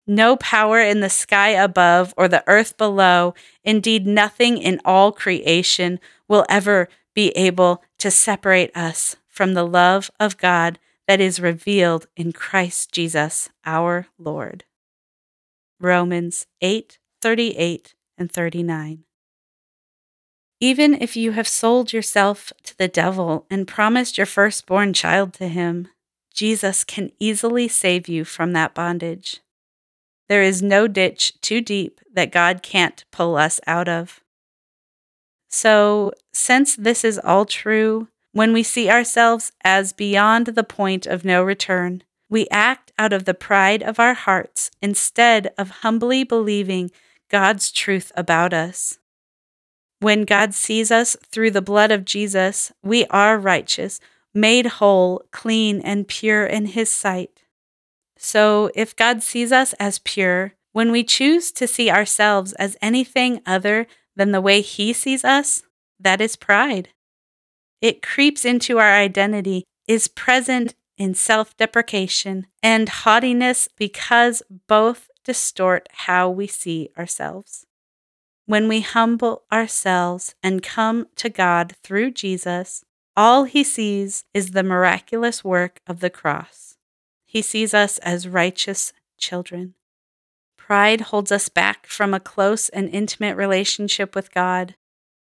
No 0.06 0.36
power 0.36 0.82
in 0.82 1.00
the 1.00 1.10
sky 1.10 1.50
above 1.50 2.14
or 2.18 2.28
the 2.28 2.44
earth 2.46 2.78
below, 2.78 3.34
indeed, 3.64 4.06
nothing 4.06 4.58
in 4.58 4.82
all 4.84 5.12
creation, 5.12 6.00
will 6.28 6.46
ever 6.50 6.90
be 7.16 7.30
able 7.30 7.84
to 8.00 8.12
separate 8.12 8.76
us 8.76 9.16
from 9.28 9.54
the 9.54 9.66
love 9.66 10.12
of 10.20 10.38
God 10.38 10.80
that 11.08 11.22
is 11.22 11.40
revealed 11.40 12.08
in 12.18 12.34
Christ 12.34 12.92
Jesus 12.92 13.50
our 13.66 14.08
Lord. 14.18 14.66
Romans 15.80 16.48
8 16.62 17.00
38 17.22 17.96
and 18.18 18.32
39. 18.32 19.04
Even 20.60 20.94
if 20.94 21.16
you 21.16 21.32
have 21.32 21.48
sold 21.48 21.94
yourself 21.94 22.52
to 22.64 22.78
the 22.78 22.88
devil 22.88 23.46
and 23.50 23.68
promised 23.68 24.18
your 24.18 24.26
firstborn 24.26 24.94
child 24.94 25.34
to 25.36 25.48
him, 25.48 25.88
Jesus 26.34 26.84
can 26.84 27.12
easily 27.20 27.68
save 27.68 28.08
you 28.08 28.24
from 28.24 28.54
that 28.54 28.74
bondage. 28.74 29.42
There 30.28 30.44
is 30.44 30.62
no 30.62 30.88
ditch 30.88 31.40
too 31.42 31.60
deep 31.60 32.00
that 32.14 32.32
God 32.32 32.62
can't 32.62 33.04
pull 33.12 33.36
us 33.36 33.60
out 33.66 33.90
of. 33.90 34.22
So, 35.50 36.12
since 36.32 36.76
this 36.76 37.04
is 37.04 37.20
all 37.24 37.46
true, 37.46 38.08
when 38.32 38.54
we 38.54 38.62
see 38.62 38.90
ourselves 38.90 39.52
as 39.64 39.92
beyond 39.92 40.48
the 40.48 40.64
point 40.64 41.08
of 41.08 41.26
no 41.26 41.44
return, 41.44 42.04
we 42.30 42.48
act 42.52 42.92
out 43.00 43.12
of 43.12 43.26
the 43.26 43.34
pride 43.34 43.82
of 43.82 44.00
our 44.00 44.14
hearts 44.14 44.70
instead 44.82 45.52
of 45.58 45.82
humbly 45.82 46.24
believing 46.24 46.92
God's 47.30 47.72
truth 47.72 48.12
about 48.16 48.54
us. 48.54 49.00
When 50.00 50.24
God 50.24 50.54
sees 50.54 50.92
us 50.92 51.18
through 51.26 51.52
the 51.52 51.62
blood 51.62 51.92
of 51.92 52.06
Jesus, 52.06 52.72
we 52.84 53.06
are 53.08 53.40
righteous 53.40 54.00
made 54.34 54.66
whole, 54.66 55.24
clean, 55.32 55.82
and 55.82 56.08
pure 56.08 56.46
in 56.46 56.68
His 56.68 56.92
sight. 56.92 57.44
So, 58.18 58.70
if 58.76 58.96
God 58.96 59.24
sees 59.24 59.52
us 59.52 59.74
as 59.74 60.00
pure, 60.00 60.54
when 60.72 60.92
we 60.92 61.04
choose 61.04 61.52
to 61.54 61.68
see 61.68 61.90
ourselves 61.90 62.54
as 62.54 62.78
anything 62.82 63.42
other 63.46 63.88
than 64.16 64.32
the 64.32 64.42
way 64.42 64.62
He 64.62 64.94
sees 64.94 65.24
us, 65.24 65.64
that 66.00 66.22
is 66.22 66.36
pride. 66.36 66.90
It 67.82 68.02
creeps 68.02 68.46
into 68.46 68.78
our 68.78 68.94
identity, 68.94 69.64
is 69.88 70.08
present 70.08 70.76
in 70.98 71.14
self 71.14 71.56
deprecation 71.58 72.48
and 72.62 72.90
haughtiness 72.90 73.70
because 73.78 74.44
both 74.68 75.10
distort 75.24 75.88
how 75.92 76.30
we 76.30 76.46
see 76.46 76.90
ourselves. 76.98 77.66
When 78.46 78.68
we 78.68 78.82
humble 78.82 79.44
ourselves 79.52 80.36
and 80.44 80.64
come 80.64 81.08
to 81.16 81.30
God 81.30 81.76
through 81.84 82.12
Jesus, 82.12 82.84
all 83.16 83.44
he 83.44 83.64
sees 83.64 84.24
is 84.34 84.52
the 84.52 84.64
miraculous 84.64 85.44
work 85.44 85.82
of 85.88 86.00
the 86.00 86.10
cross. 86.10 86.78
He 87.26 87.42
sees 87.42 87.74
us 87.74 87.98
as 88.00 88.28
righteous 88.28 88.94
children. 89.18 89.76
Pride 90.58 91.02
holds 91.02 91.32
us 91.32 91.50
back 91.50 91.88
from 91.88 92.14
a 92.14 92.20
close 92.20 92.70
and 92.70 92.90
intimate 92.90 93.36
relationship 93.36 94.16
with 94.16 94.34
God. 94.34 94.76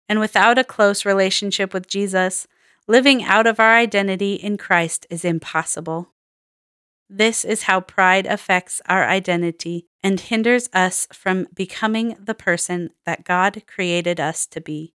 And 0.08 0.20
without 0.20 0.58
a 0.58 0.64
close 0.64 1.04
relationship 1.04 1.74
with 1.74 1.86
Jesus, 1.86 2.46
living 2.86 3.22
out 3.22 3.46
of 3.46 3.60
our 3.60 3.74
identity 3.74 4.34
in 4.34 4.56
Christ 4.56 5.06
is 5.10 5.24
impossible. 5.24 6.12
This 7.10 7.44
is 7.44 7.62
how 7.62 7.80
pride 7.80 8.26
affects 8.26 8.82
our 8.86 9.06
identity 9.06 9.86
and 10.02 10.20
hinders 10.20 10.68
us 10.72 11.08
from 11.12 11.46
becoming 11.54 12.16
the 12.22 12.34
person 12.34 12.90
that 13.06 13.24
God 13.24 13.62
created 13.66 14.20
us 14.20 14.46
to 14.46 14.60
be. 14.60 14.94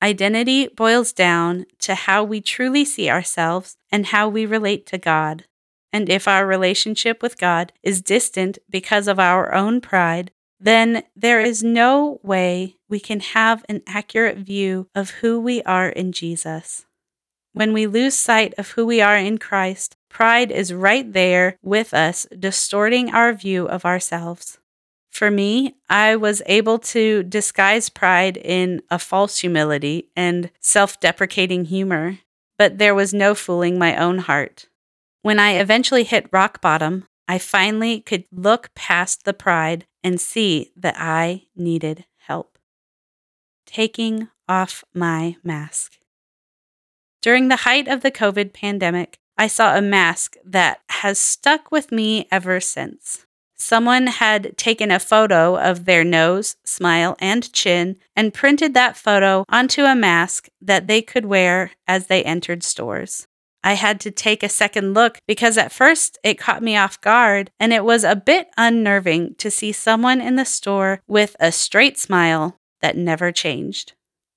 Identity 0.00 0.68
boils 0.68 1.12
down 1.12 1.66
to 1.80 1.94
how 1.94 2.22
we 2.22 2.40
truly 2.40 2.84
see 2.84 3.10
ourselves 3.10 3.76
and 3.90 4.06
how 4.06 4.28
we 4.28 4.46
relate 4.46 4.86
to 4.86 4.98
God. 4.98 5.44
And 5.92 6.08
if 6.08 6.28
our 6.28 6.46
relationship 6.46 7.22
with 7.22 7.38
God 7.38 7.72
is 7.82 8.00
distant 8.00 8.58
because 8.70 9.08
of 9.08 9.18
our 9.18 9.52
own 9.52 9.80
pride, 9.80 10.30
then 10.60 11.02
there 11.16 11.40
is 11.40 11.62
no 11.62 12.20
way 12.22 12.76
we 12.88 13.00
can 13.00 13.20
have 13.20 13.64
an 13.68 13.82
accurate 13.86 14.38
view 14.38 14.88
of 14.94 15.10
who 15.10 15.40
we 15.40 15.62
are 15.62 15.88
in 15.88 16.12
Jesus. 16.12 16.84
When 17.52 17.72
we 17.72 17.86
lose 17.86 18.14
sight 18.14 18.54
of 18.58 18.72
who 18.72 18.86
we 18.86 19.00
are 19.00 19.16
in 19.16 19.38
Christ, 19.38 19.96
pride 20.08 20.52
is 20.52 20.72
right 20.72 21.12
there 21.12 21.56
with 21.62 21.94
us, 21.94 22.26
distorting 22.38 23.10
our 23.10 23.32
view 23.32 23.66
of 23.66 23.84
ourselves. 23.84 24.58
For 25.10 25.30
me, 25.30 25.74
I 25.88 26.16
was 26.16 26.42
able 26.46 26.78
to 26.80 27.22
disguise 27.22 27.88
pride 27.88 28.36
in 28.36 28.82
a 28.90 28.98
false 28.98 29.38
humility 29.38 30.10
and 30.14 30.50
self 30.60 31.00
deprecating 31.00 31.64
humor, 31.64 32.18
but 32.56 32.78
there 32.78 32.94
was 32.94 33.14
no 33.14 33.34
fooling 33.34 33.78
my 33.78 33.96
own 33.96 34.18
heart. 34.18 34.66
When 35.22 35.38
I 35.38 35.52
eventually 35.52 36.04
hit 36.04 36.28
rock 36.32 36.60
bottom, 36.60 37.06
I 37.26 37.38
finally 37.38 38.00
could 38.00 38.24
look 38.32 38.70
past 38.74 39.24
the 39.24 39.34
pride 39.34 39.86
and 40.02 40.20
see 40.20 40.72
that 40.76 40.94
I 40.98 41.42
needed 41.54 42.06
help. 42.18 42.58
Taking 43.66 44.28
off 44.48 44.84
my 44.94 45.36
mask. 45.42 45.98
During 47.20 47.48
the 47.48 47.56
height 47.56 47.88
of 47.88 48.00
the 48.00 48.10
COVID 48.10 48.52
pandemic, 48.52 49.18
I 49.36 49.46
saw 49.46 49.76
a 49.76 49.82
mask 49.82 50.36
that 50.44 50.80
has 50.88 51.18
stuck 51.18 51.70
with 51.70 51.92
me 51.92 52.26
ever 52.30 52.60
since. 52.60 53.26
Someone 53.58 54.06
had 54.06 54.56
taken 54.56 54.90
a 54.90 55.00
photo 55.00 55.58
of 55.58 55.84
their 55.84 56.04
nose, 56.04 56.56
smile, 56.64 57.16
and 57.18 57.52
chin 57.52 57.96
and 58.14 58.32
printed 58.32 58.72
that 58.74 58.96
photo 58.96 59.44
onto 59.48 59.82
a 59.82 59.96
mask 59.96 60.48
that 60.60 60.86
they 60.86 61.02
could 61.02 61.26
wear 61.26 61.72
as 61.86 62.06
they 62.06 62.22
entered 62.22 62.62
stores. 62.62 63.26
I 63.64 63.74
had 63.74 64.00
to 64.00 64.12
take 64.12 64.42
a 64.42 64.48
second 64.48 64.94
look 64.94 65.18
because 65.26 65.58
at 65.58 65.72
first 65.72 66.18
it 66.22 66.38
caught 66.38 66.62
me 66.62 66.76
off 66.76 67.00
guard 67.00 67.50
and 67.58 67.72
it 67.72 67.84
was 67.84 68.04
a 68.04 68.16
bit 68.16 68.48
unnerving 68.56 69.34
to 69.38 69.50
see 69.50 69.72
someone 69.72 70.20
in 70.20 70.36
the 70.36 70.44
store 70.44 71.00
with 71.08 71.34
a 71.40 71.50
straight 71.50 71.98
smile 71.98 72.56
that 72.80 72.96
never 72.96 73.32
changed. 73.32 73.94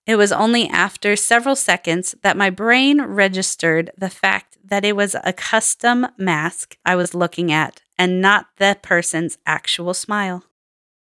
It 0.07 0.15
was 0.15 0.31
only 0.31 0.67
after 0.67 1.15
several 1.15 1.55
seconds 1.55 2.15
that 2.23 2.35
my 2.35 2.49
brain 2.49 3.01
registered 3.01 3.91
the 3.95 4.09
fact 4.09 4.57
that 4.65 4.83
it 4.83 4.95
was 4.95 5.15
a 5.23 5.31
custom 5.31 6.07
mask 6.17 6.75
I 6.83 6.95
was 6.95 7.13
looking 7.13 7.51
at 7.51 7.81
and 8.01 8.19
not 8.19 8.47
the 8.57 8.75
person's 8.81 9.37
actual 9.45 9.93
smile. 9.93 10.43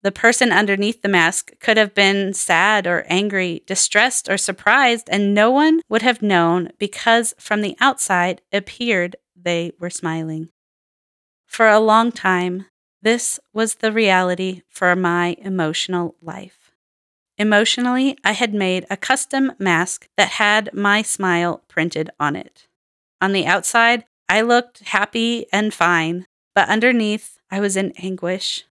The 0.02 0.10
person 0.10 0.50
underneath 0.50 1.02
the 1.02 1.08
mask 1.10 1.52
could 1.60 1.76
have 1.76 1.94
been 1.94 2.32
sad 2.32 2.86
or 2.86 3.04
angry, 3.10 3.62
distressed 3.66 4.26
or 4.30 4.38
surprised, 4.38 5.06
and 5.10 5.34
no 5.34 5.50
one 5.50 5.82
would 5.90 6.00
have 6.00 6.22
known 6.22 6.70
because 6.78 7.34
from 7.38 7.60
the 7.60 7.76
outside 7.78 8.40
appeared 8.54 9.16
they 9.36 9.72
were 9.78 9.90
smiling. 9.90 10.48
For 11.44 11.68
a 11.68 11.78
long 11.78 12.10
time, 12.10 12.64
this 13.02 13.38
was 13.52 13.74
the 13.74 13.92
reality 13.92 14.62
for 14.66 14.96
my 14.96 15.36
emotional 15.40 16.16
life. 16.22 16.72
Emotionally, 17.36 18.16
I 18.24 18.32
had 18.32 18.54
made 18.54 18.86
a 18.88 18.96
custom 18.96 19.52
mask 19.58 20.08
that 20.16 20.40
had 20.40 20.72
my 20.72 21.02
smile 21.02 21.64
printed 21.68 22.08
on 22.18 22.34
it. 22.34 22.66
On 23.20 23.32
the 23.32 23.44
outside, 23.44 24.06
I 24.26 24.40
looked 24.40 24.78
happy 24.88 25.44
and 25.52 25.74
fine, 25.74 26.24
but 26.58 26.68
underneath, 26.68 27.38
I 27.52 27.60
was 27.60 27.76
in 27.76 27.92
anguish. 28.02 28.64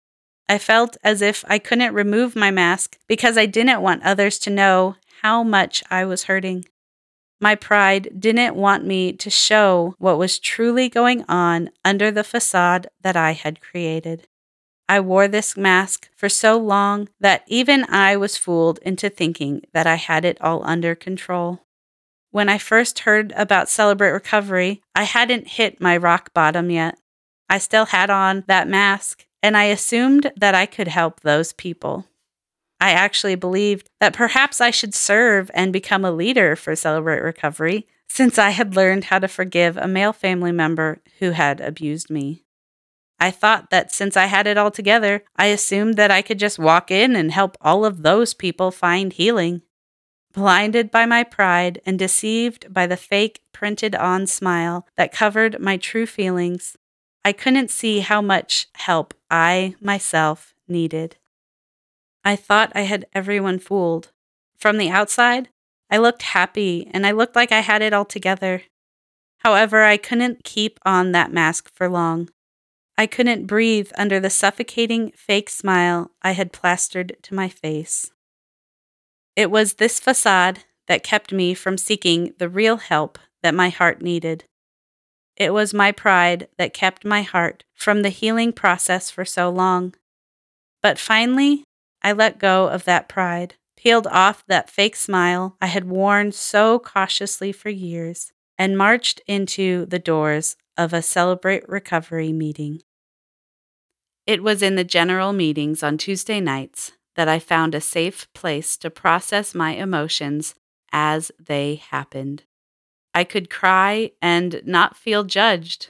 I 0.49 0.57
felt 0.57 0.97
as 1.05 1.21
if 1.21 1.45
I 1.49 1.59
couldn't 1.59 1.93
remove 1.93 2.35
my 2.35 2.51
mask 2.51 2.97
because 3.07 3.37
I 3.37 3.45
didn't 3.45 3.83
want 3.83 4.03
others 4.05 4.39
to 4.39 4.51
know 4.51 4.97
how 5.21 5.43
much 5.43 5.85
I 5.91 6.07
was 6.07 6.23
hurting. 6.23 6.65
My 7.43 7.55
pride 7.55 8.09
didn't 8.19 8.57
want 8.57 8.87
me 8.87 9.13
to 9.13 9.29
show 9.29 9.97
what 9.99 10.17
was 10.17 10.39
truly 10.39 10.89
going 10.89 11.27
on 11.29 11.69
under 11.85 12.11
the 12.11 12.25
facade 12.25 12.87
that 13.03 13.17
I 13.17 13.33
had 13.33 13.61
created. 13.61 14.29
I 14.89 15.01
wore 15.01 15.29
this 15.29 15.55
mask 15.55 16.09
for 16.17 16.31
so 16.31 16.57
long 16.57 17.11
that 17.21 17.45
even 17.49 17.85
I 17.91 18.17
was 18.17 18.39
fooled 18.39 18.79
into 18.79 19.11
thinking 19.11 19.61
that 19.75 19.87
I 19.87 19.97
had 19.97 20.25
it 20.25 20.41
all 20.41 20.65
under 20.65 20.95
control. 20.95 21.61
When 22.31 22.49
I 22.49 22.57
first 22.57 23.01
heard 23.01 23.35
about 23.37 23.69
Celebrate 23.69 24.13
Recovery, 24.13 24.81
I 24.95 25.03
hadn't 25.03 25.49
hit 25.49 25.83
my 25.83 25.99
rock 25.99 26.33
bottom 26.33 26.71
yet. 26.71 26.97
I 27.55 27.59
still 27.59 27.87
had 27.87 28.11
on 28.11 28.43
that 28.49 28.67
mask, 28.67 29.27
and 29.41 29.57
I 29.57 29.67
assumed 29.67 30.33
that 30.37 30.57
I 30.57 30.67
could 30.67 30.89
help 30.89 31.21
those 31.21 31.53
people. 31.53 32.05
I 32.81 32.91
actually 32.91 33.37
believed 33.37 33.89
that 34.01 34.13
perhaps 34.13 34.61
I 34.61 34.73
should 34.73 34.93
serve 34.93 35.53
and 35.55 35.73
become 35.73 36.05
a 36.05 36.11
leader 36.11 36.57
for 36.57 36.75
Celebrate 36.75 37.23
Recovery 37.23 37.87
since 38.09 38.41
I 38.41 38.51
had 38.51 38.75
learned 38.75 39.05
how 39.05 39.21
to 39.21 39.29
forgive 39.29 39.77
a 39.77 39.87
male 39.87 40.13
family 40.13 40.51
member 40.51 41.01
who 41.21 41.31
had 41.31 41.61
abused 41.61 42.11
me. 42.11 42.43
I 43.21 43.31
thought 43.31 43.71
that 43.71 43.93
since 43.93 44.17
I 44.17 44.27
had 44.27 44.49
it 44.49 44.59
all 44.59 44.73
together, 44.73 45.23
I 45.37 45.47
assumed 45.47 45.95
that 45.95 46.11
I 46.11 46.23
could 46.23 46.41
just 46.41 46.59
walk 46.59 46.91
in 46.91 47.15
and 47.15 47.31
help 47.31 47.57
all 47.61 47.85
of 47.85 48.03
those 48.03 48.35
people 48.35 48.73
find 48.73 49.13
healing. 49.13 49.63
Blinded 50.33 50.91
by 50.91 51.07
my 51.07 51.23
pride 51.23 51.81
and 51.87 52.01
deceived 52.01 52.75
by 52.75 52.89
the 52.89 52.97
fake 52.97 53.43
printed 53.53 53.95
on 53.95 54.27
smile 54.27 54.89
that 54.97 55.13
covered 55.13 55.61
my 55.61 55.77
true 55.77 56.07
feelings, 56.07 56.77
I 57.25 57.33
couldn't 57.33 57.71
see 57.71 58.01
how 58.01 58.21
much 58.21 58.69
help 58.75 59.15
I 59.31 59.77
myself 59.81 60.55
needed. 60.69 61.17
I 62.25 62.37
thought 62.37 62.73
I 62.75 62.83
had 62.83 63.07
everyone 63.15 63.59
fooled. 63.59 64.11
From 64.59 64.77
the 64.77 64.91
outside, 64.91 65.49
I 65.91 65.99
looked 65.99 66.23
happy 66.23 66.91
and 66.93 67.07
I 67.07 67.13
looked 67.13 67.37
like 67.37 67.53
I 67.53 67.61
had 67.61 67.83
it 67.83 67.93
all 67.93 68.05
together. 68.05 68.63
However, 69.39 69.83
I 69.85 69.97
couldn't 69.97 70.45
keep 70.45 70.79
on 70.85 71.13
that 71.13 71.33
mask 71.33 71.71
for 71.75 71.89
long. 71.89 72.31
I 72.97 73.07
couldn't 73.07 73.47
breathe 73.47 73.91
under 73.97 74.21
the 74.21 74.31
suffocating 74.31 75.11
fake 75.13 75.51
smile 75.51 76.11
I 76.23 76.33
had 76.33 76.53
plastered 76.53 77.17
to 77.23 77.35
my 77.35 77.49
face. 77.49 78.13
It 79.35 79.51
was 79.51 79.75
this 79.75 79.99
facade 79.99 80.61
that 80.87 81.03
kept 81.03 81.33
me 81.33 81.55
from 81.55 81.77
seeking 81.77 82.35
the 82.39 82.49
real 82.49 82.77
help 82.77 83.19
that 83.43 83.55
my 83.55 83.69
heart 83.69 84.01
needed. 84.01 84.45
It 85.37 85.53
was 85.53 85.75
my 85.75 85.91
pride 85.93 86.49
that 86.59 86.75
kept 86.75 87.05
my 87.05 87.23
heart 87.23 87.65
from 87.75 88.03
the 88.03 88.09
healing 88.09 88.53
process 88.53 89.11
for 89.11 89.25
so 89.25 89.51
long. 89.51 89.95
But 90.83 90.99
finally, 90.99 91.65
I 92.03 92.13
let 92.13 92.39
go 92.39 92.69
of 92.69 92.85
that 92.85 93.09
pride, 93.09 93.55
peeled 93.77 94.07
off 94.07 94.45
that 94.47 94.71
fake 94.71 94.97
smile 94.97 95.57
I 95.61 95.67
had 95.67 95.89
worn 95.89 96.33
so 96.33 96.79
cautiously 96.79 97.53
for 97.53 97.71
years, 97.71 98.33
and 98.59 98.79
marched 98.79 99.21
into 99.27 99.87
the 99.87 99.99
doors 99.99 100.57
of 100.77 100.93
a 100.93 101.03
Celebrate 101.03 101.69
Recovery 101.69 102.33
meeting. 102.33 102.83
It 104.27 104.43
was 104.43 104.63
in 104.63 104.77
the 104.77 104.85
general 104.85 105.33
meetings 105.33 105.83
on 105.83 105.99
Tuesday 105.99 106.41
nights 106.41 106.93
that 107.17 107.29
I 107.29 107.39
found 107.39 107.75
a 107.75 107.81
safe 107.81 108.33
place 108.33 108.77
to 108.79 108.91
process 108.91 109.55
my 109.55 109.73
emotions 109.73 110.55
as 110.93 111.31
they 111.39 111.77
happened. 111.77 112.45
I 113.15 113.25
could 113.25 113.51
cry 113.51 114.11
and 114.21 114.61
not 114.65 114.97
feel 114.97 115.25
judged. 115.25 115.89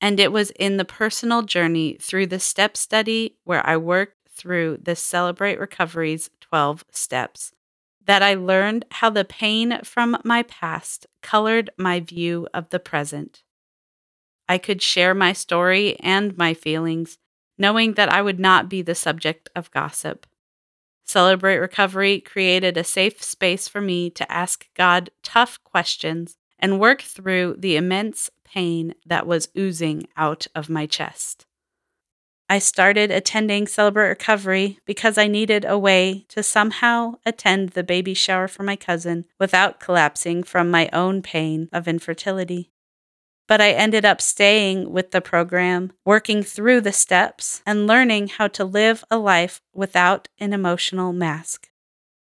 And 0.00 0.18
it 0.20 0.32
was 0.32 0.50
in 0.52 0.76
the 0.76 0.84
personal 0.84 1.42
journey 1.42 1.96
through 2.00 2.26
the 2.26 2.40
step 2.40 2.76
study 2.76 3.36
where 3.44 3.64
I 3.66 3.76
worked 3.76 4.16
through 4.28 4.78
the 4.82 4.96
Celebrate 4.96 5.58
Recovery's 5.58 6.28
12 6.40 6.84
steps 6.90 7.52
that 8.06 8.22
I 8.22 8.34
learned 8.34 8.84
how 8.90 9.10
the 9.10 9.24
pain 9.24 9.80
from 9.82 10.16
my 10.24 10.42
past 10.44 11.06
colored 11.22 11.70
my 11.76 12.00
view 12.00 12.48
of 12.54 12.70
the 12.70 12.78
present. 12.78 13.42
I 14.48 14.58
could 14.58 14.80
share 14.80 15.14
my 15.14 15.32
story 15.32 15.98
and 16.00 16.36
my 16.36 16.54
feelings, 16.54 17.18
knowing 17.58 17.94
that 17.94 18.12
I 18.12 18.22
would 18.22 18.38
not 18.38 18.68
be 18.68 18.80
the 18.80 18.94
subject 18.94 19.48
of 19.56 19.72
gossip. 19.72 20.26
Celebrate 21.06 21.58
Recovery 21.58 22.20
created 22.20 22.76
a 22.76 22.82
safe 22.82 23.22
space 23.22 23.68
for 23.68 23.80
me 23.80 24.10
to 24.10 24.30
ask 24.30 24.66
God 24.74 25.10
tough 25.22 25.62
questions 25.62 26.36
and 26.58 26.80
work 26.80 27.00
through 27.00 27.56
the 27.58 27.76
immense 27.76 28.28
pain 28.44 28.94
that 29.06 29.26
was 29.26 29.48
oozing 29.56 30.08
out 30.16 30.48
of 30.54 30.68
my 30.68 30.84
chest. 30.84 31.46
I 32.48 32.58
started 32.58 33.10
attending 33.10 33.66
Celebrate 33.66 34.08
Recovery 34.08 34.80
because 34.84 35.16
I 35.16 35.28
needed 35.28 35.64
a 35.64 35.78
way 35.78 36.26
to 36.28 36.42
somehow 36.42 37.14
attend 37.24 37.70
the 37.70 37.84
baby 37.84 38.14
shower 38.14 38.48
for 38.48 38.64
my 38.64 38.76
cousin 38.76 39.26
without 39.38 39.78
collapsing 39.78 40.42
from 40.42 40.70
my 40.70 40.88
own 40.92 41.22
pain 41.22 41.68
of 41.72 41.86
infertility 41.86 42.70
but 43.48 43.60
I 43.60 43.70
ended 43.70 44.04
up 44.04 44.20
staying 44.20 44.90
with 44.90 45.12
the 45.12 45.20
program, 45.20 45.92
working 46.04 46.42
through 46.42 46.80
the 46.80 46.92
steps, 46.92 47.62
and 47.64 47.86
learning 47.86 48.28
how 48.28 48.48
to 48.48 48.64
live 48.64 49.04
a 49.10 49.18
life 49.18 49.60
without 49.72 50.28
an 50.38 50.52
emotional 50.52 51.12
mask. 51.12 51.68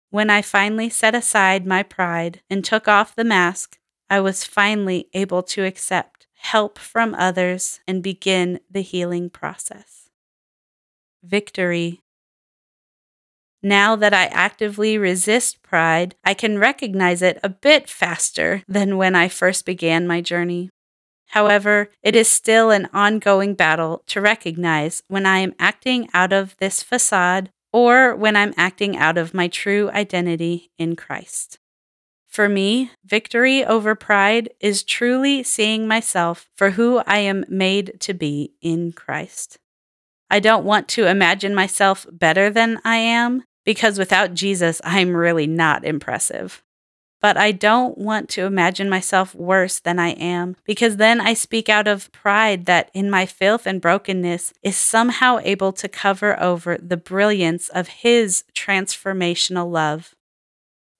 When 0.09 0.29
I 0.29 0.41
finally 0.41 0.89
set 0.89 1.15
aside 1.15 1.65
my 1.65 1.83
pride 1.83 2.41
and 2.49 2.63
took 2.63 2.87
off 2.87 3.15
the 3.15 3.23
mask, 3.23 3.77
I 4.09 4.19
was 4.19 4.43
finally 4.43 5.09
able 5.13 5.43
to 5.43 5.65
accept 5.65 6.27
help 6.35 6.77
from 6.77 7.15
others 7.15 7.79
and 7.87 8.03
begin 8.03 8.59
the 8.69 8.81
healing 8.81 9.29
process. 9.29 10.09
Victory. 11.23 12.01
Now 13.63 13.95
that 13.95 14.13
I 14.13 14.25
actively 14.25 14.97
resist 14.97 15.63
pride, 15.63 16.13
I 16.23 16.35
can 16.35 16.59
recognize 16.59 17.23
it 17.23 17.39
a 17.43 17.49
bit 17.49 17.89
faster 17.89 18.61
than 18.67 18.97
when 18.97 19.15
I 19.15 19.27
first 19.27 19.65
began 19.65 20.05
my 20.05 20.21
journey. 20.21 20.69
However, 21.35 21.89
it 22.01 22.15
is 22.15 22.29
still 22.29 22.71
an 22.71 22.87
ongoing 22.93 23.55
battle 23.55 24.03
to 24.07 24.21
recognize 24.21 25.03
when 25.09 25.25
I 25.25 25.39
am 25.39 25.53
acting 25.59 26.07
out 26.13 26.31
of 26.31 26.55
this 26.59 26.81
facade 26.81 27.49
or 27.73 28.15
when 28.15 28.37
I'm 28.37 28.53
acting 28.55 28.95
out 28.95 29.17
of 29.17 29.33
my 29.33 29.49
true 29.49 29.89
identity 29.89 30.71
in 30.77 30.95
Christ. 30.95 31.59
For 32.29 32.47
me, 32.47 32.91
victory 33.03 33.65
over 33.65 33.95
pride 33.95 34.49
is 34.61 34.81
truly 34.81 35.43
seeing 35.43 35.89
myself 35.89 36.47
for 36.55 36.71
who 36.71 37.01
I 37.05 37.17
am 37.17 37.43
made 37.49 37.99
to 37.99 38.13
be 38.13 38.53
in 38.61 38.93
Christ. 38.93 39.57
I 40.29 40.39
don't 40.39 40.63
want 40.63 40.87
to 40.89 41.05
imagine 41.05 41.53
myself 41.53 42.07
better 42.09 42.49
than 42.49 42.79
I 42.85 42.95
am 42.95 43.43
because 43.65 43.99
without 43.99 44.35
Jesus, 44.35 44.79
I'm 44.85 45.13
really 45.13 45.47
not 45.47 45.83
impressive 45.83 46.63
but 47.21 47.37
I 47.37 47.51
don't 47.51 47.97
want 47.97 48.29
to 48.29 48.45
imagine 48.45 48.89
myself 48.89 49.33
worse 49.33 49.79
than 49.79 49.99
I 49.99 50.09
am, 50.09 50.55
because 50.63 50.97
then 50.97 51.19
I 51.19 51.33
speak 51.33 51.69
out 51.69 51.87
of 51.87 52.11
pride 52.11 52.65
that 52.65 52.91
in 52.93 53.09
my 53.09 53.25
filth 53.25 53.65
and 53.65 53.81
brokenness 53.81 54.53
is 54.61 54.75
somehow 54.75 55.39
able 55.43 55.71
to 55.73 55.87
cover 55.87 56.39
over 56.39 56.77
the 56.77 56.97
brilliance 56.97 57.69
of 57.69 57.87
His 57.87 58.43
transformational 58.53 59.71
love. 59.71 60.13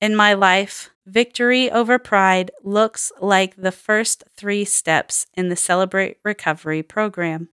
In 0.02 0.16
my 0.16 0.34
life, 0.34 0.90
victory 1.06 1.70
over 1.70 2.00
pride 2.00 2.52
looks 2.64 3.12
like 3.22 3.56
the 3.56 3.72
first 3.72 4.24
three 4.36 4.66
steps 4.66 5.28
in 5.34 5.50
the 5.50 5.56
Celebrate 5.56 6.18
Recovery 6.24 6.84
program. 6.84 7.50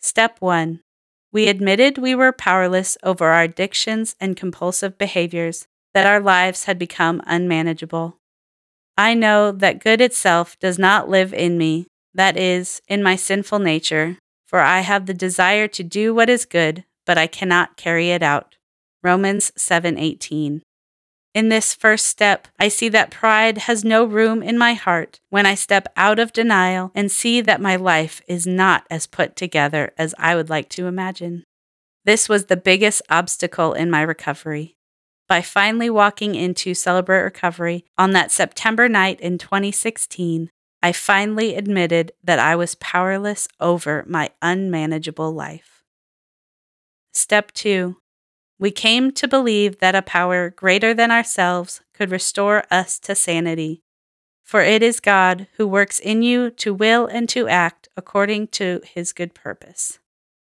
Step 0.00 0.36
one, 0.40 0.80
we 1.32 1.48
admitted 1.48 1.98
we 1.98 2.14
were 2.14 2.30
powerless 2.30 2.96
over 3.02 3.26
our 3.26 3.42
addictions 3.42 4.14
and 4.20 4.36
compulsive 4.36 4.96
behaviors 4.96 5.66
that 5.94 6.06
our 6.06 6.20
lives 6.20 6.64
had 6.64 6.78
become 6.78 7.22
unmanageable. 7.24 8.18
I 8.98 9.14
know 9.14 9.52
that 9.52 9.82
good 9.82 10.00
itself 10.00 10.58
does 10.58 10.78
not 10.78 11.08
live 11.08 11.32
in 11.32 11.56
me, 11.56 11.86
that 12.12 12.36
is, 12.36 12.82
in 12.88 13.02
my 13.02 13.16
sinful 13.16 13.60
nature, 13.60 14.18
for 14.46 14.60
I 14.60 14.80
have 14.80 15.06
the 15.06 15.14
desire 15.14 15.66
to 15.68 15.82
do 15.82 16.14
what 16.14 16.28
is 16.28 16.44
good, 16.44 16.84
but 17.06 17.16
I 17.16 17.26
cannot 17.26 17.76
carry 17.76 18.10
it 18.10 18.22
out. 18.22 18.56
Romans 19.02 19.52
7:18. 19.56 20.62
In 21.34 21.48
this 21.48 21.74
first 21.74 22.06
step, 22.06 22.46
I 22.60 22.68
see 22.68 22.88
that 22.90 23.10
pride 23.10 23.58
has 23.58 23.84
no 23.84 24.04
room 24.04 24.42
in 24.42 24.56
my 24.56 24.74
heart 24.74 25.18
when 25.30 25.46
I 25.46 25.56
step 25.56 25.88
out 25.96 26.20
of 26.20 26.32
denial 26.32 26.92
and 26.94 27.10
see 27.10 27.40
that 27.40 27.60
my 27.60 27.74
life 27.74 28.22
is 28.28 28.46
not 28.46 28.86
as 28.88 29.08
put 29.08 29.34
together 29.34 29.92
as 29.98 30.14
I 30.16 30.36
would 30.36 30.48
like 30.48 30.68
to 30.70 30.86
imagine. 30.86 31.42
This 32.04 32.28
was 32.28 32.46
the 32.46 32.56
biggest 32.56 33.02
obstacle 33.10 33.72
in 33.72 33.90
my 33.90 34.02
recovery 34.02 34.76
by 35.28 35.40
finally 35.40 35.88
walking 35.88 36.34
into 36.34 36.74
Celebrate 36.74 37.22
Recovery 37.22 37.84
on 37.96 38.12
that 38.12 38.30
September 38.30 38.88
night 38.88 39.20
in 39.20 39.38
2016, 39.38 40.50
I 40.82 40.92
finally 40.92 41.54
admitted 41.54 42.12
that 42.22 42.38
I 42.38 42.56
was 42.56 42.74
powerless 42.74 43.48
over 43.58 44.04
my 44.06 44.30
unmanageable 44.42 45.32
life. 45.32 45.82
Step 47.12 47.52
2 47.52 47.96
We 48.58 48.70
came 48.70 49.10
to 49.12 49.26
believe 49.26 49.78
that 49.78 49.94
a 49.94 50.02
power 50.02 50.50
greater 50.50 50.92
than 50.92 51.10
ourselves 51.10 51.80
could 51.94 52.10
restore 52.10 52.64
us 52.70 52.98
to 53.00 53.14
sanity. 53.14 53.82
For 54.42 54.60
it 54.60 54.82
is 54.82 55.00
God 55.00 55.46
who 55.56 55.66
works 55.66 55.98
in 55.98 56.22
you 56.22 56.50
to 56.50 56.74
will 56.74 57.06
and 57.06 57.28
to 57.30 57.48
act 57.48 57.88
according 57.96 58.48
to 58.48 58.82
his 58.84 59.14
good 59.14 59.32
purpose. 59.32 59.98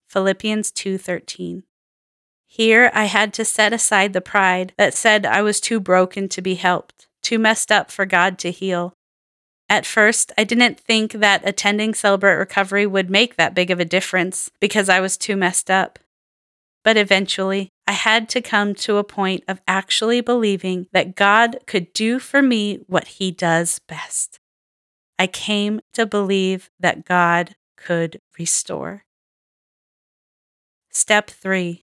Philippians 0.08 0.72
2:13 0.72 1.64
here 2.52 2.90
I 2.92 3.04
had 3.04 3.32
to 3.34 3.44
set 3.44 3.72
aside 3.72 4.12
the 4.12 4.20
pride 4.20 4.72
that 4.76 4.92
said 4.92 5.24
I 5.24 5.40
was 5.40 5.60
too 5.60 5.78
broken 5.78 6.28
to 6.30 6.42
be 6.42 6.56
helped, 6.56 7.06
too 7.22 7.38
messed 7.38 7.70
up 7.70 7.92
for 7.92 8.04
God 8.04 8.40
to 8.40 8.50
heal. 8.50 8.92
At 9.68 9.86
first, 9.86 10.32
I 10.36 10.42
didn't 10.42 10.80
think 10.80 11.12
that 11.12 11.46
attending 11.46 11.94
Celebrate 11.94 12.34
Recovery 12.34 12.88
would 12.88 13.08
make 13.08 13.36
that 13.36 13.54
big 13.54 13.70
of 13.70 13.78
a 13.78 13.84
difference 13.84 14.50
because 14.58 14.88
I 14.88 14.98
was 14.98 15.16
too 15.16 15.36
messed 15.36 15.70
up. 15.70 16.00
But 16.82 16.96
eventually, 16.96 17.68
I 17.86 17.92
had 17.92 18.28
to 18.30 18.42
come 18.42 18.74
to 18.74 18.96
a 18.96 19.04
point 19.04 19.44
of 19.46 19.60
actually 19.68 20.20
believing 20.20 20.88
that 20.92 21.14
God 21.14 21.58
could 21.68 21.92
do 21.92 22.18
for 22.18 22.42
me 22.42 22.80
what 22.88 23.06
He 23.06 23.30
does 23.30 23.78
best. 23.86 24.40
I 25.20 25.28
came 25.28 25.78
to 25.92 26.04
believe 26.04 26.68
that 26.80 27.04
God 27.04 27.54
could 27.76 28.18
restore. 28.36 29.04
Step 30.90 31.30
3 31.30 31.84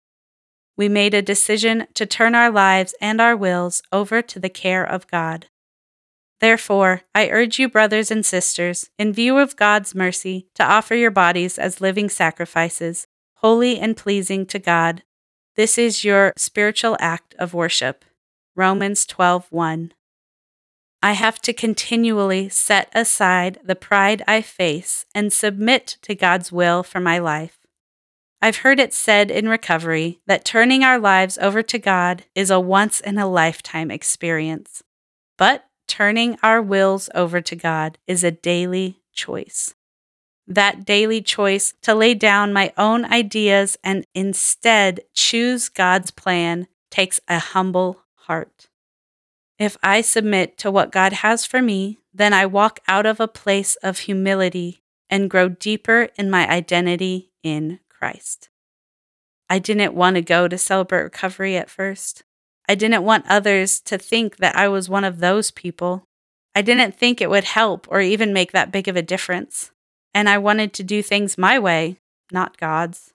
we 0.78 0.90
made 0.90 1.14
a 1.14 1.22
decision 1.22 1.88
to 1.94 2.06
turn 2.06 2.36
our 2.36 2.50
lives 2.50 2.96
and 3.02 3.22
our 3.22 3.36
wills 3.36 3.82
over 3.92 4.22
to 4.22 4.40
the 4.40 4.50
care 4.50 4.84
of 4.84 5.08
God. 5.08 5.48
Therefore, 6.40 7.02
I 7.14 7.30
urge 7.30 7.60
you, 7.60 7.70
brothers 7.70 8.10
and 8.10 8.26
sisters, 8.26 8.90
in 8.98 9.14
view 9.14 9.38
of 9.38 9.56
God's 9.56 9.94
mercy, 9.94 10.48
to 10.56 10.64
offer 10.64 10.96
your 10.96 11.12
bodies 11.12 11.60
as 11.60 11.82
living 11.82 12.10
sacrifices, 12.10 13.06
holy 13.36 13.80
and 13.80 13.96
pleasing 13.96 14.48
to 14.48 14.58
God. 14.58 15.04
This 15.56 15.78
is 15.78 16.04
your 16.04 16.34
spiritual 16.38 16.98
act 17.00 17.36
of 17.38 17.54
worship. 17.54 18.04
Romans 18.56 19.06
12:1. 19.06 19.94
I 21.04 21.14
have 21.14 21.40
to 21.42 21.54
continually 21.54 22.50
set 22.50 22.90
aside 22.94 23.60
the 23.64 23.76
pride 23.76 24.24
I 24.28 24.42
face 24.42 25.06
and 25.14 25.32
submit 25.32 25.98
to 26.04 26.16
God's 26.16 26.52
will 26.52 26.84
for 26.84 27.00
my 27.00 27.18
life. 27.18 27.61
I've 28.42 28.58
heard 28.58 28.80
it 28.80 28.94
said 28.94 29.30
in 29.30 29.48
recovery 29.48 30.20
that 30.26 30.44
turning 30.44 30.84
our 30.84 30.98
lives 30.98 31.38
over 31.38 31.62
to 31.62 31.78
God 31.78 32.26
is 32.34 32.50
a 32.50 32.60
once 32.60 33.00
in 33.00 33.20
a 33.20 33.30
lifetime 33.30 33.92
experience. 33.92 34.82
But 35.38 35.66
turning 35.88 36.38
our 36.42 36.62
wills 36.62 37.10
over 37.14 37.40
to 37.42 37.56
God 37.56 38.00
is 38.08 38.24
a 38.24 38.32
daily 38.32 39.02
choice. 39.14 39.76
That 40.48 40.86
daily 40.86 41.22
choice 41.22 41.76
to 41.84 41.94
lay 41.94 42.16
down 42.16 42.52
my 42.52 42.74
own 42.78 43.06
ideas 43.06 43.78
and 43.84 44.06
instead 44.16 45.02
choose 45.14 45.70
God's 45.70 46.10
plan 46.10 46.68
takes 46.90 47.20
a 47.28 47.38
humble 47.38 48.02
heart. 48.16 48.70
If 49.60 49.78
I 49.84 50.02
submit 50.02 50.58
to 50.60 50.72
what 50.72 50.92
God 50.92 51.14
has 51.14 51.46
for 51.46 51.62
me, 51.62 52.00
then 52.12 52.34
I 52.34 52.48
walk 52.48 52.80
out 52.88 53.06
of 53.06 53.20
a 53.20 53.28
place 53.28 53.76
of 53.78 54.00
humility 54.00 54.82
and 55.12 55.30
grow 55.30 55.48
deeper 55.48 56.10
in 56.16 56.32
my 56.32 56.50
identity 56.50 57.32
in 57.44 57.80
Christ. 58.02 58.50
I 59.48 59.60
didn't 59.60 59.94
want 59.94 60.16
to 60.16 60.22
go 60.24 60.48
to 60.48 60.58
celebrate 60.58 61.04
recovery 61.04 61.56
at 61.56 61.70
first. 61.70 62.24
I 62.68 62.74
didn't 62.74 63.04
want 63.04 63.26
others 63.30 63.80
to 63.82 63.98
think 63.98 64.38
that 64.38 64.56
I 64.56 64.68
was 64.68 64.90
one 64.90 65.04
of 65.04 65.20
those 65.20 65.52
people. 65.52 66.06
I 66.56 66.64
didn't 66.64 66.98
think 66.98 67.22
it 67.22 67.30
would 67.30 67.44
help 67.44 67.88
or 67.92 68.02
even 68.02 68.34
make 68.34 68.54
that 68.54 68.72
big 68.72 68.88
of 68.88 68.96
a 68.96 69.04
difference. 69.04 69.72
And 70.16 70.28
I 70.28 70.40
wanted 70.40 70.74
to 70.74 70.84
do 70.84 71.04
things 71.04 71.38
my 71.38 71.60
way, 71.60 71.98
not 72.32 72.58
God's. 72.58 73.14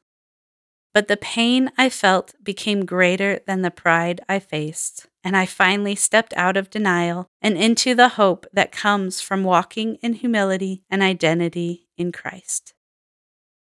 But 0.94 1.08
the 1.08 1.16
pain 1.16 1.72
I 1.76 1.88
felt 1.88 2.34
became 2.42 2.86
greater 2.86 3.40
than 3.46 3.62
the 3.62 3.70
pride 3.70 4.20
I 4.28 4.38
faced, 4.38 5.06
and 5.24 5.36
I 5.36 5.46
finally 5.46 5.94
stepped 5.94 6.32
out 6.36 6.56
of 6.56 6.70
denial 6.70 7.26
and 7.42 7.58
into 7.58 7.94
the 7.94 8.10
hope 8.10 8.46
that 8.52 8.72
comes 8.72 9.20
from 9.20 9.42
walking 9.42 9.96
in 9.96 10.14
humility 10.14 10.84
and 10.88 11.02
identity 11.02 11.88
in 11.98 12.12
Christ. 12.12 12.72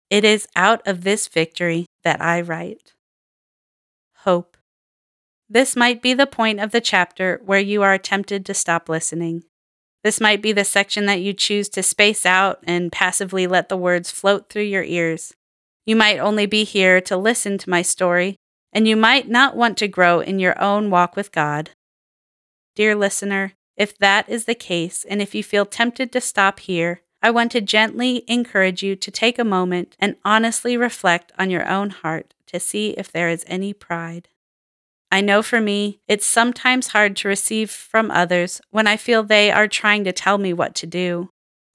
It 0.08 0.24
is 0.24 0.46
out 0.54 0.86
of 0.86 1.02
this 1.02 1.26
victory 1.26 1.86
that 2.04 2.20
I 2.20 2.40
write. 2.40 2.92
Hope. 4.18 4.56
This 5.48 5.76
might 5.76 6.02
be 6.02 6.14
the 6.14 6.26
point 6.26 6.60
of 6.60 6.70
the 6.70 6.80
chapter 6.80 7.40
where 7.44 7.60
you 7.60 7.82
are 7.82 7.98
tempted 7.98 8.46
to 8.46 8.54
stop 8.54 8.88
listening. 8.88 9.44
This 10.04 10.20
might 10.20 10.42
be 10.42 10.52
the 10.52 10.64
section 10.64 11.06
that 11.06 11.20
you 11.20 11.32
choose 11.32 11.68
to 11.70 11.82
space 11.82 12.24
out 12.24 12.60
and 12.64 12.92
passively 12.92 13.48
let 13.48 13.68
the 13.68 13.76
words 13.76 14.10
float 14.10 14.48
through 14.48 14.62
your 14.62 14.84
ears. 14.84 15.34
You 15.84 15.96
might 15.96 16.18
only 16.18 16.46
be 16.46 16.62
here 16.62 17.00
to 17.00 17.16
listen 17.16 17.58
to 17.58 17.70
my 17.70 17.82
story, 17.82 18.36
and 18.72 18.86
you 18.86 18.96
might 18.96 19.28
not 19.28 19.56
want 19.56 19.76
to 19.78 19.88
grow 19.88 20.20
in 20.20 20.38
your 20.38 20.60
own 20.60 20.90
walk 20.90 21.16
with 21.16 21.32
God. 21.32 21.70
Dear 22.76 22.94
listener, 22.94 23.54
if 23.76 23.98
that 23.98 24.28
is 24.28 24.44
the 24.44 24.54
case, 24.54 25.04
and 25.08 25.20
if 25.20 25.34
you 25.34 25.42
feel 25.42 25.66
tempted 25.66 26.12
to 26.12 26.20
stop 26.20 26.60
here, 26.60 27.02
I 27.26 27.30
want 27.30 27.50
to 27.50 27.60
gently 27.60 28.22
encourage 28.28 28.84
you 28.84 28.94
to 28.94 29.10
take 29.10 29.36
a 29.36 29.44
moment 29.44 29.96
and 29.98 30.14
honestly 30.24 30.76
reflect 30.76 31.32
on 31.36 31.50
your 31.50 31.68
own 31.68 31.90
heart 31.90 32.34
to 32.46 32.60
see 32.60 32.90
if 32.90 33.10
there 33.10 33.28
is 33.28 33.44
any 33.48 33.72
pride. 33.72 34.28
I 35.10 35.22
know 35.22 35.42
for 35.42 35.60
me, 35.60 35.98
it's 36.06 36.24
sometimes 36.24 36.86
hard 36.86 37.16
to 37.16 37.28
receive 37.28 37.68
from 37.68 38.12
others 38.12 38.60
when 38.70 38.86
I 38.86 38.96
feel 38.96 39.24
they 39.24 39.50
are 39.50 39.66
trying 39.66 40.04
to 40.04 40.12
tell 40.12 40.38
me 40.38 40.52
what 40.52 40.76
to 40.76 40.86
do. 40.86 41.30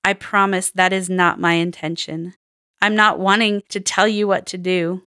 I 0.05 0.13
promise 0.13 0.71
that 0.71 0.93
is 0.93 1.09
not 1.09 1.37
my 1.37 1.55
intention. 1.55 2.33
I'm 2.81 2.95
not 2.95 3.19
wanting 3.19 3.63
to 3.71 3.81
tell 3.81 4.07
you 4.07 4.29
what 4.29 4.45
to 4.45 4.57
do. 4.57 5.03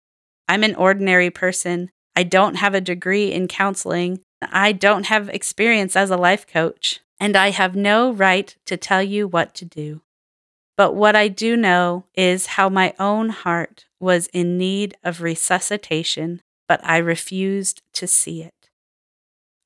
I'm 0.46 0.62
an 0.62 0.74
ordinary 0.74 1.30
person. 1.30 1.88
I 2.14 2.22
don't 2.22 2.56
have 2.56 2.74
a 2.74 2.82
degree 2.82 3.32
in 3.32 3.48
counseling. 3.48 4.20
I 4.42 4.72
don't 4.72 5.06
have 5.06 5.30
experience 5.30 5.96
as 5.96 6.10
a 6.10 6.18
life 6.18 6.46
coach. 6.46 7.00
And 7.18 7.34
I 7.34 7.48
have 7.48 7.74
no 7.74 8.12
right 8.12 8.54
to 8.66 8.76
tell 8.76 9.02
you 9.02 9.26
what 9.26 9.54
to 9.54 9.64
do. 9.64 10.02
But 10.76 10.94
what 10.94 11.14
I 11.14 11.28
do 11.28 11.56
know 11.56 12.04
is 12.14 12.46
how 12.46 12.68
my 12.68 12.94
own 12.98 13.28
heart 13.28 13.86
was 14.00 14.26
in 14.28 14.58
need 14.58 14.96
of 15.04 15.20
resuscitation, 15.20 16.40
but 16.68 16.80
I 16.84 16.96
refused 16.96 17.82
to 17.94 18.06
see 18.06 18.42
it. 18.42 18.52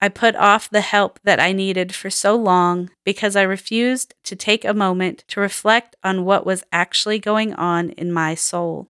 I 0.00 0.08
put 0.08 0.36
off 0.36 0.70
the 0.70 0.80
help 0.80 1.18
that 1.24 1.40
I 1.40 1.52
needed 1.52 1.94
for 1.94 2.08
so 2.08 2.36
long 2.36 2.90
because 3.04 3.34
I 3.34 3.42
refused 3.42 4.14
to 4.24 4.36
take 4.36 4.64
a 4.64 4.74
moment 4.74 5.24
to 5.28 5.40
reflect 5.40 5.96
on 6.04 6.24
what 6.24 6.46
was 6.46 6.62
actually 6.70 7.18
going 7.18 7.52
on 7.54 7.90
in 7.90 8.12
my 8.12 8.34
soul. 8.34 8.86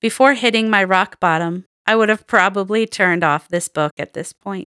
Before 0.00 0.34
hitting 0.34 0.70
my 0.70 0.82
rock 0.82 1.20
bottom, 1.20 1.66
I 1.86 1.96
would 1.96 2.08
have 2.08 2.26
probably 2.26 2.86
turned 2.86 3.22
off 3.22 3.48
this 3.48 3.68
book 3.68 3.92
at 3.98 4.14
this 4.14 4.32
point. 4.32 4.68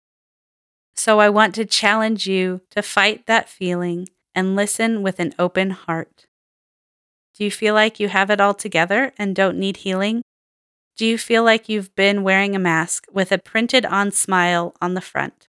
So 0.96 1.20
I 1.20 1.30
want 1.30 1.56
to 1.56 1.66
challenge 1.66 2.28
you 2.28 2.62
to 2.72 2.82
fight 2.82 3.26
that 3.28 3.48
feeling 3.48 4.10
and 4.36 4.56
listen 4.56 5.02
with 5.02 5.20
an 5.20 5.34
open 5.40 5.70
heart. 5.72 6.26
Do 7.36 7.44
you 7.44 7.52
feel 7.52 7.74
like 7.74 8.00
you 8.00 8.10
have 8.10 8.30
it 8.30 8.40
all 8.40 8.54
together 8.54 9.14
and 9.18 9.36
don't 9.36 9.58
need 9.58 9.78
healing? 9.78 10.22
Do 10.96 11.06
you 11.06 11.18
feel 11.18 11.44
like 11.44 11.68
you've 11.68 11.96
been 11.96 12.22
wearing 12.22 12.56
a 12.56 12.60
mask 12.60 13.06
with 13.12 13.32
a 13.32 13.40
printed 13.40 13.86
on 13.86 14.12
smile 14.12 14.76
on 14.80 14.94
the 14.94 15.02
front? 15.02 15.48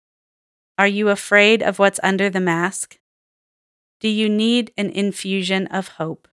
Are 0.76 0.86
you 0.86 1.08
afraid 1.08 1.62
of 1.62 1.78
what's 1.78 2.00
under 2.02 2.28
the 2.28 2.40
mask? 2.40 2.98
Do 4.00 4.08
you 4.08 4.28
need 4.28 4.72
an 4.76 4.90
infusion 4.90 5.66
of 5.68 5.88
hope? 5.88 6.28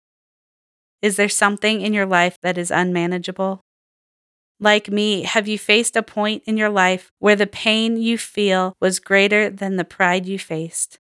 Is 1.02 1.16
there 1.16 1.30
something 1.30 1.82
in 1.82 1.94
your 1.94 2.06
life 2.06 2.38
that 2.42 2.58
is 2.58 2.72
unmanageable? 2.72 3.62
Like 4.60 4.90
me, 4.90 5.24
have 5.24 5.48
you 5.48 5.58
faced 5.58 5.96
a 5.96 6.02
point 6.02 6.44
in 6.46 6.58
your 6.58 6.70
life 6.70 7.12
where 7.20 7.36
the 7.36 7.48
pain 7.48 7.96
you 7.98 8.18
feel 8.18 8.74
was 8.82 9.00
greater 9.00 9.50
than 9.50 9.76
the 9.76 9.86
pride 9.86 10.26
you 10.26 10.40
faced? 10.40 10.98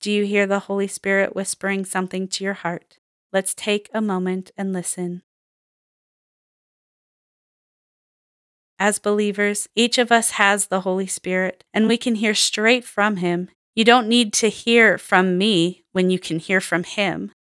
Do 0.00 0.10
you 0.10 0.24
hear 0.24 0.46
the 0.46 0.60
Holy 0.60 0.88
Spirit 0.88 1.36
whispering 1.36 1.84
something 1.84 2.26
to 2.28 2.44
your 2.44 2.54
heart? 2.54 2.98
Let's 3.32 3.54
take 3.54 3.88
a 3.94 4.02
moment 4.02 4.50
and 4.56 4.72
listen. 4.72 5.22
As 8.78 8.98
believers, 8.98 9.68
each 9.74 9.96
of 9.96 10.10
us 10.10 10.32
has 10.32 10.66
the 10.66 10.80
Holy 10.80 11.06
Spirit, 11.06 11.64
and 11.72 11.88
we 11.88 11.96
can 11.96 12.16
hear 12.16 12.34
straight 12.34 12.84
from 12.84 13.16
Him. 13.16 13.48
You 13.74 13.84
don't 13.84 14.08
need 14.08 14.32
to 14.34 14.48
hear 14.48 14.98
from 14.98 15.38
me 15.38 15.84
when 15.92 16.10
you 16.10 16.18
can 16.18 16.38
hear 16.38 16.60
from 16.60 16.84
Him. 16.84 17.32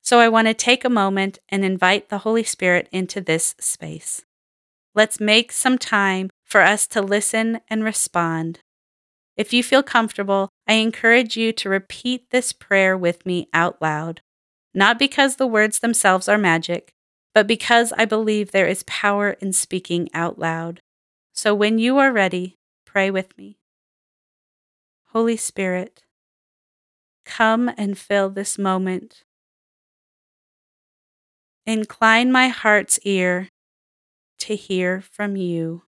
So 0.00 0.20
I 0.20 0.28
want 0.28 0.48
to 0.48 0.54
take 0.54 0.84
a 0.84 0.90
moment 0.90 1.38
and 1.48 1.64
invite 1.64 2.08
the 2.08 2.18
Holy 2.18 2.44
Spirit 2.44 2.88
into 2.90 3.20
this 3.20 3.54
space. 3.60 4.22
Let's 4.94 5.20
make 5.20 5.52
some 5.52 5.76
time 5.76 6.30
for 6.44 6.62
us 6.62 6.86
to 6.88 7.02
listen 7.02 7.60
and 7.68 7.84
respond. 7.84 8.60
If 9.36 9.52
you 9.52 9.62
feel 9.62 9.82
comfortable, 9.82 10.48
I 10.66 10.74
encourage 10.74 11.36
you 11.36 11.52
to 11.52 11.68
repeat 11.68 12.30
this 12.30 12.52
prayer 12.52 12.96
with 12.96 13.26
me 13.26 13.48
out 13.52 13.80
loud, 13.82 14.22
not 14.74 14.98
because 14.98 15.36
the 15.36 15.46
words 15.46 15.80
themselves 15.80 16.28
are 16.28 16.38
magic, 16.38 16.92
but 17.34 17.46
because 17.46 17.92
I 17.96 18.04
believe 18.04 18.50
there 18.50 18.66
is 18.68 18.82
power 18.84 19.30
in 19.40 19.52
speaking 19.52 20.08
out 20.14 20.38
loud. 20.38 20.80
So 21.32 21.54
when 21.54 21.78
you 21.78 21.98
are 21.98 22.12
ready, 22.12 22.56
pray 22.84 23.10
with 23.10 23.36
me. 23.38 23.58
Holy 25.08 25.36
Spirit, 25.36 26.02
come 27.24 27.70
and 27.76 27.98
fill 27.98 28.30
this 28.30 28.58
moment. 28.58 29.24
Incline 31.66 32.32
my 32.32 32.48
heart's 32.48 32.98
ear 33.04 33.48
to 34.38 34.56
hear 34.56 35.00
from 35.00 35.36
you. 35.36 35.82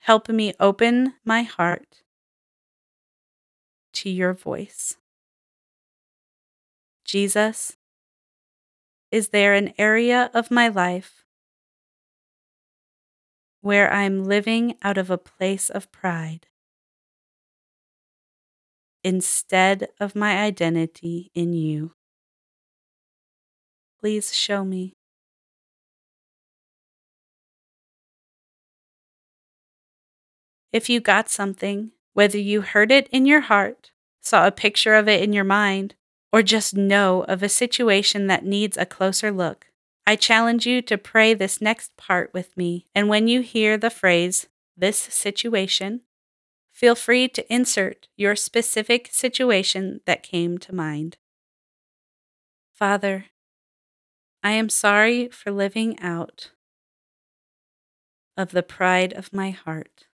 Help 0.00 0.28
me 0.28 0.52
open 0.58 1.14
my 1.24 1.42
heart 1.42 2.02
to 3.92 4.10
your 4.10 4.32
voice. 4.32 4.96
Jesus, 7.04 7.76
is 9.10 9.28
there 9.28 9.54
an 9.54 9.74
area 9.76 10.30
of 10.32 10.50
my 10.50 10.68
life 10.68 11.24
where 13.60 13.92
I'm 13.92 14.24
living 14.24 14.76
out 14.82 14.96
of 14.96 15.10
a 15.10 15.18
place 15.18 15.68
of 15.68 15.92
pride 15.92 16.46
instead 19.04 19.88
of 20.00 20.16
my 20.16 20.40
identity 20.42 21.30
in 21.34 21.52
you? 21.52 21.92
Please 24.00 24.34
show 24.34 24.64
me. 24.64 24.96
If 30.72 30.88
you 30.88 31.00
got 31.00 31.28
something, 31.28 31.92
whether 32.14 32.38
you 32.38 32.62
heard 32.62 32.90
it 32.90 33.08
in 33.08 33.26
your 33.26 33.42
heart, 33.42 33.90
saw 34.22 34.46
a 34.46 34.50
picture 34.50 34.94
of 34.94 35.06
it 35.06 35.22
in 35.22 35.32
your 35.32 35.44
mind, 35.44 35.94
or 36.32 36.42
just 36.42 36.74
know 36.74 37.24
of 37.24 37.42
a 37.42 37.48
situation 37.48 38.26
that 38.26 38.44
needs 38.44 38.76
a 38.76 38.86
closer 38.86 39.30
look, 39.30 39.66
I 40.06 40.16
challenge 40.16 40.66
you 40.66 40.82
to 40.82 40.98
pray 40.98 41.34
this 41.34 41.60
next 41.60 41.96
part 41.96 42.32
with 42.32 42.56
me. 42.56 42.86
And 42.94 43.08
when 43.08 43.28
you 43.28 43.42
hear 43.42 43.76
the 43.76 43.90
phrase, 43.90 44.48
this 44.76 44.98
situation, 44.98 46.00
feel 46.72 46.94
free 46.94 47.28
to 47.28 47.52
insert 47.52 48.08
your 48.16 48.34
specific 48.34 49.08
situation 49.12 50.00
that 50.06 50.22
came 50.22 50.58
to 50.58 50.74
mind. 50.74 51.18
Father, 52.72 53.26
I 54.42 54.52
am 54.52 54.68
sorry 54.68 55.28
for 55.28 55.52
living 55.52 56.00
out 56.00 56.50
of 58.36 58.50
the 58.50 58.62
pride 58.62 59.12
of 59.12 59.32
my 59.32 59.50
heart. 59.50 60.06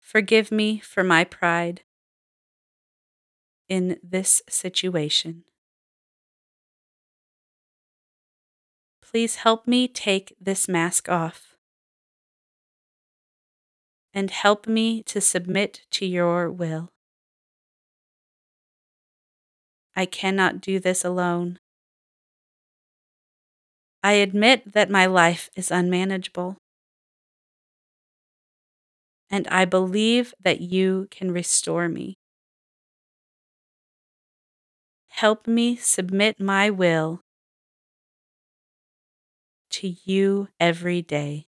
Forgive 0.00 0.50
me 0.50 0.78
for 0.78 1.02
my 1.02 1.24
pride 1.24 1.82
in 3.72 3.96
this 4.02 4.42
situation. 4.50 5.44
Please 9.00 9.36
help 9.36 9.66
me 9.66 9.88
take 9.88 10.36
this 10.38 10.68
mask 10.68 11.08
off 11.08 11.56
and 14.12 14.30
help 14.30 14.66
me 14.66 15.02
to 15.04 15.22
submit 15.22 15.86
to 15.90 16.04
your 16.04 16.50
will. 16.50 16.90
I 19.96 20.04
cannot 20.04 20.60
do 20.60 20.78
this 20.78 21.02
alone. 21.02 21.58
I 24.02 24.20
admit 24.20 24.74
that 24.74 24.90
my 24.90 25.06
life 25.06 25.48
is 25.56 25.70
unmanageable. 25.70 26.58
And 29.30 29.48
I 29.48 29.64
believe 29.64 30.34
that 30.44 30.60
you 30.60 31.08
can 31.10 31.32
restore 31.32 31.88
me. 31.88 32.18
Help 35.22 35.46
me 35.46 35.76
submit 35.76 36.40
my 36.40 36.68
will 36.68 37.20
to 39.70 39.94
you 40.04 40.48
every 40.58 41.00
day. 41.00 41.46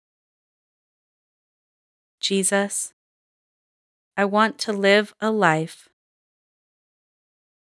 Jesus, 2.21 2.93
I 4.15 4.23
want 4.23 4.57
to 4.59 4.71
live 4.71 5.13
a 5.19 5.29
life 5.29 5.89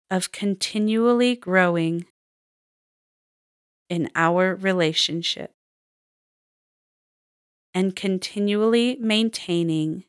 of 0.09 0.31
continually 0.31 1.35
growing 1.35 2.05
in 3.89 4.09
our 4.15 4.55
relationship 4.55 5.51
and 7.73 7.93
continually 7.93 8.95
maintaining 9.01 10.05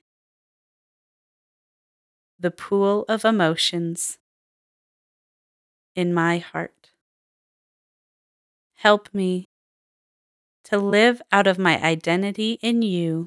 the 2.38 2.52
pool 2.52 3.04
of 3.08 3.24
emotions 3.24 4.19
in 5.94 6.14
my 6.14 6.38
heart. 6.38 6.90
Help 8.76 9.08
me 9.12 9.44
to 10.64 10.78
live 10.78 11.20
out 11.32 11.46
of 11.46 11.58
my 11.58 11.82
identity 11.82 12.58
in 12.62 12.82
you 12.82 13.26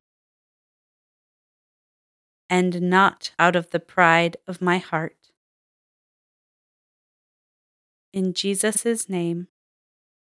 and 2.49 2.81
not 2.81 3.31
out 3.39 3.55
of 3.55 3.71
the 3.71 3.79
pride 3.79 4.37
of 4.47 4.61
my 4.61 4.77
heart. 4.77 5.17
In 8.11 8.33
Jesus' 8.33 9.09
name, 9.09 9.47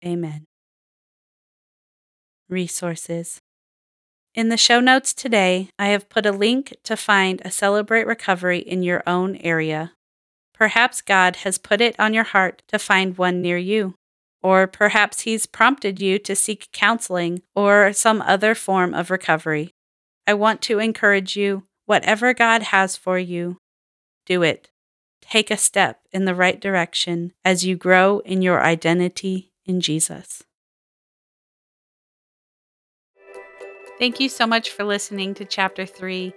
amen. 0.05 0.45
Resources. 2.49 3.41
In 4.35 4.49
the 4.49 4.57
show 4.57 4.81
notes 4.81 5.15
today, 5.15 5.71
I 5.79 5.89
have 5.89 6.09
put 6.09 6.27
a 6.27 6.33
link 6.33 6.77
to 6.85 6.97
find 6.97 7.41
a 7.45 7.51
Celebrate 7.51 8.07
Recovery 8.07 8.59
in 8.59 8.83
your 8.83 9.03
own 9.07 9.37
area 9.37 9.93
Perhaps 10.59 11.03
God 11.03 11.37
has 11.37 11.57
put 11.57 11.81
it 11.81 11.95
on 12.01 12.13
your 12.13 12.25
heart 12.25 12.65
to 12.67 12.81
find 12.81 13.17
one 13.17 13.41
near 13.41 13.57
you. 13.57 13.95
Or 14.43 14.67
perhaps 14.67 15.21
He's 15.21 15.47
prompted 15.47 16.01
you 16.01 16.19
to 16.19 16.35
seek 16.35 16.69
counseling 16.73 17.43
or 17.55 17.93
some 17.93 18.21
other 18.23 18.57
form 18.57 18.93
of 18.93 19.11
recovery. 19.11 19.73
I 20.27 20.35
want 20.35 20.61
to 20.63 20.81
encourage 20.81 21.37
you 21.37 21.63
whatever 21.87 22.35
God 22.35 22.65
has 22.65 22.97
for 22.97 23.19
you, 23.19 23.59
do 24.27 24.43
it. 24.43 24.69
Take 25.23 25.51
a 25.51 25.57
step 25.57 26.01
in 26.13 26.25
the 26.25 26.35
right 26.35 26.61
direction 26.61 27.33
as 27.45 27.65
you 27.65 27.77
grow 27.77 28.19
in 28.21 28.43
your 28.43 28.63
identity 28.63 29.53
in 29.65 29.81
Jesus. 29.81 30.43
Thank 33.99 34.21
you 34.21 34.29
so 34.29 34.47
much 34.47 34.71
for 34.71 34.85
listening 34.85 35.35
to 35.35 35.45
Chapter 35.45 35.87
3 35.87 36.33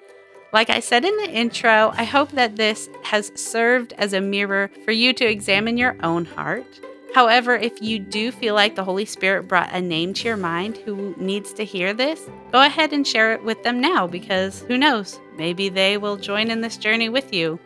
like 0.53 0.69
I 0.69 0.79
said 0.79 1.05
in 1.05 1.15
the 1.17 1.29
intro, 1.29 1.91
I 1.95 2.03
hope 2.03 2.31
that 2.31 2.55
this 2.55 2.89
has 3.03 3.31
served 3.35 3.93
as 3.97 4.13
a 4.13 4.21
mirror 4.21 4.69
for 4.85 4.91
you 4.91 5.13
to 5.13 5.25
examine 5.25 5.77
your 5.77 5.95
own 6.03 6.25
heart 6.25 6.81
However, 7.13 7.55
if 7.55 7.81
you 7.81 7.99
do 7.99 8.31
feel 8.31 8.55
like 8.55 8.75
the 8.75 8.85
Holy 8.85 9.03
Spirit 9.03 9.47
brought 9.47 9.73
a 9.73 9.81
name 9.81 10.13
to 10.13 10.27
your 10.27 10.37
mind 10.37 10.77
who 10.77 11.13
needs 11.17 11.51
to 11.53 11.65
hear 11.65 11.93
this, 11.93 12.29
go 12.51 12.61
ahead 12.61 12.93
and 12.93 13.05
share 13.05 13.33
it 13.33 13.43
with 13.43 13.61
them 13.63 13.81
now 13.81 14.07
because 14.07 14.61
who 14.61 14.77
knows, 14.77 15.19
maybe 15.35 15.67
they 15.67 15.97
will 15.97 16.15
join 16.15 16.49
in 16.49 16.61
this 16.61 16.77
journey 16.77 17.09
with 17.09 17.33
you. 17.33 17.59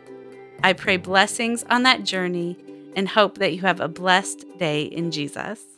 I 0.64 0.72
pray 0.72 0.96
blessings 0.96 1.62
on 1.70 1.84
that 1.84 2.02
journey 2.02 2.56
and 2.96 3.08
hope 3.08 3.38
that 3.38 3.54
you 3.54 3.60
have 3.60 3.80
a 3.80 3.88
blessed 3.88 4.44
day 4.58 4.82
in 4.82 5.12
Jesus. 5.12 5.75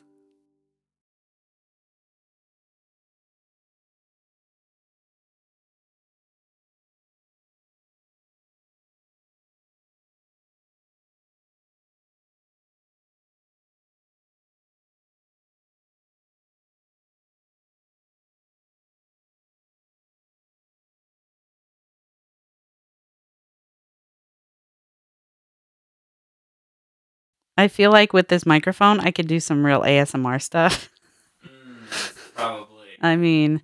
I 27.59 27.66
feel 27.66 27.90
like 27.90 28.12
with 28.12 28.28
this 28.28 28.46
microphone, 28.46 29.00
I 29.00 29.11
could 29.11 29.26
do 29.26 29.40
some 29.40 29.66
real 29.66 29.82
ASMR 29.82 30.40
stuff. 30.40 30.88
Mm, 31.44 32.34
probably. 32.34 32.88
I 33.00 33.14
mean, 33.16 33.62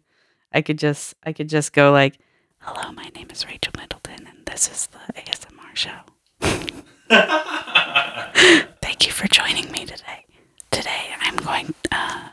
I 0.53 0.63
could 0.63 0.79
just 0.79 1.15
I 1.25 1.33
could 1.33 1.49
just 1.49 1.73
go 1.73 1.91
like, 1.91 2.19
"Hello, 2.59 2.93
my 2.93 3.09
name 3.15 3.29
is 3.31 3.45
Rachel 3.47 3.73
Middleton 3.77 4.27
and 4.29 4.47
this 4.47 4.69
is 4.71 4.87
the 4.89 5.13
ASMR 5.21 5.75
show." 5.75 5.99
Thank 8.81 9.07
you 9.07 9.13
for 9.13 9.27
joining 9.29 9.71
me 9.73 9.85
today. 9.85 10.25
Today 10.71 11.15
I'm 11.21 11.37
going 11.37 11.75
uh 11.93 12.29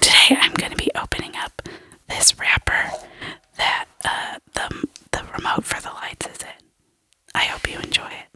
today 0.00 0.36
I'm 0.40 0.54
going 0.54 0.72
to 0.72 0.78
be 0.78 0.90
opening 0.96 1.36
up 1.36 1.62
this 2.08 2.38
wrapper 2.38 2.90
that 3.58 3.86
uh 4.04 4.38
the 4.54 4.86
the 5.12 5.22
remote 5.36 5.64
for 5.64 5.80
the 5.80 5.90
lights 5.90 6.26
is 6.26 6.42
in. 6.42 6.66
I 7.34 7.44
hope 7.44 7.70
you 7.70 7.78
enjoy 7.78 8.08
it. 8.08 8.28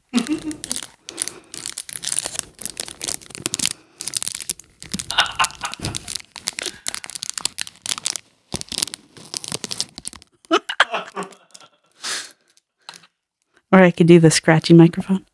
Or 13.73 13.76
I 13.87 13.93
could 13.93 14.09
do 14.09 14.19
the 14.19 14.31
scratchy 14.33 14.75
microphone. 14.75 15.25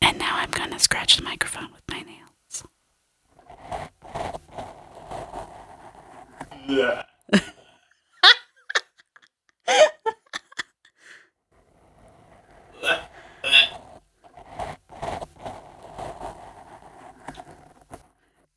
And 0.00 0.18
now 0.18 0.36
I'm 0.36 0.50
going 0.50 0.72
to 0.72 0.78
scratch 0.78 1.16
the 1.16 1.22
microphone 1.22 1.68
with 1.72 1.82
my 1.88 2.02
nails. 2.02 2.64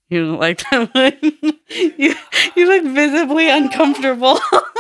You 0.09 0.27
don't 0.27 0.39
like 0.39 0.59
that 0.69 0.93
one? 0.93 1.13
you, 1.97 2.13
you 2.55 2.67
look 2.67 2.83
visibly 2.93 3.49
uncomfortable. 3.49 4.39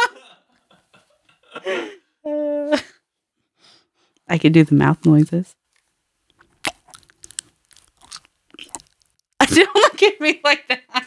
Could 4.43 4.51
do 4.51 4.65
the 4.65 4.75
mouth 4.75 5.05
noises. 5.05 5.55
Don't 9.47 9.73
look 9.73 10.03
at 10.03 10.19
me 10.19 10.41
like 10.43 10.67
that. 10.67 11.05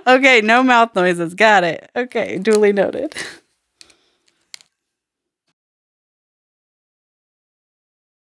okay, 0.06 0.40
no 0.40 0.62
mouth 0.62 0.94
noises. 0.94 1.34
Got 1.34 1.64
it. 1.64 1.90
Okay, 1.94 2.38
duly 2.38 2.72
noted. 2.72 3.14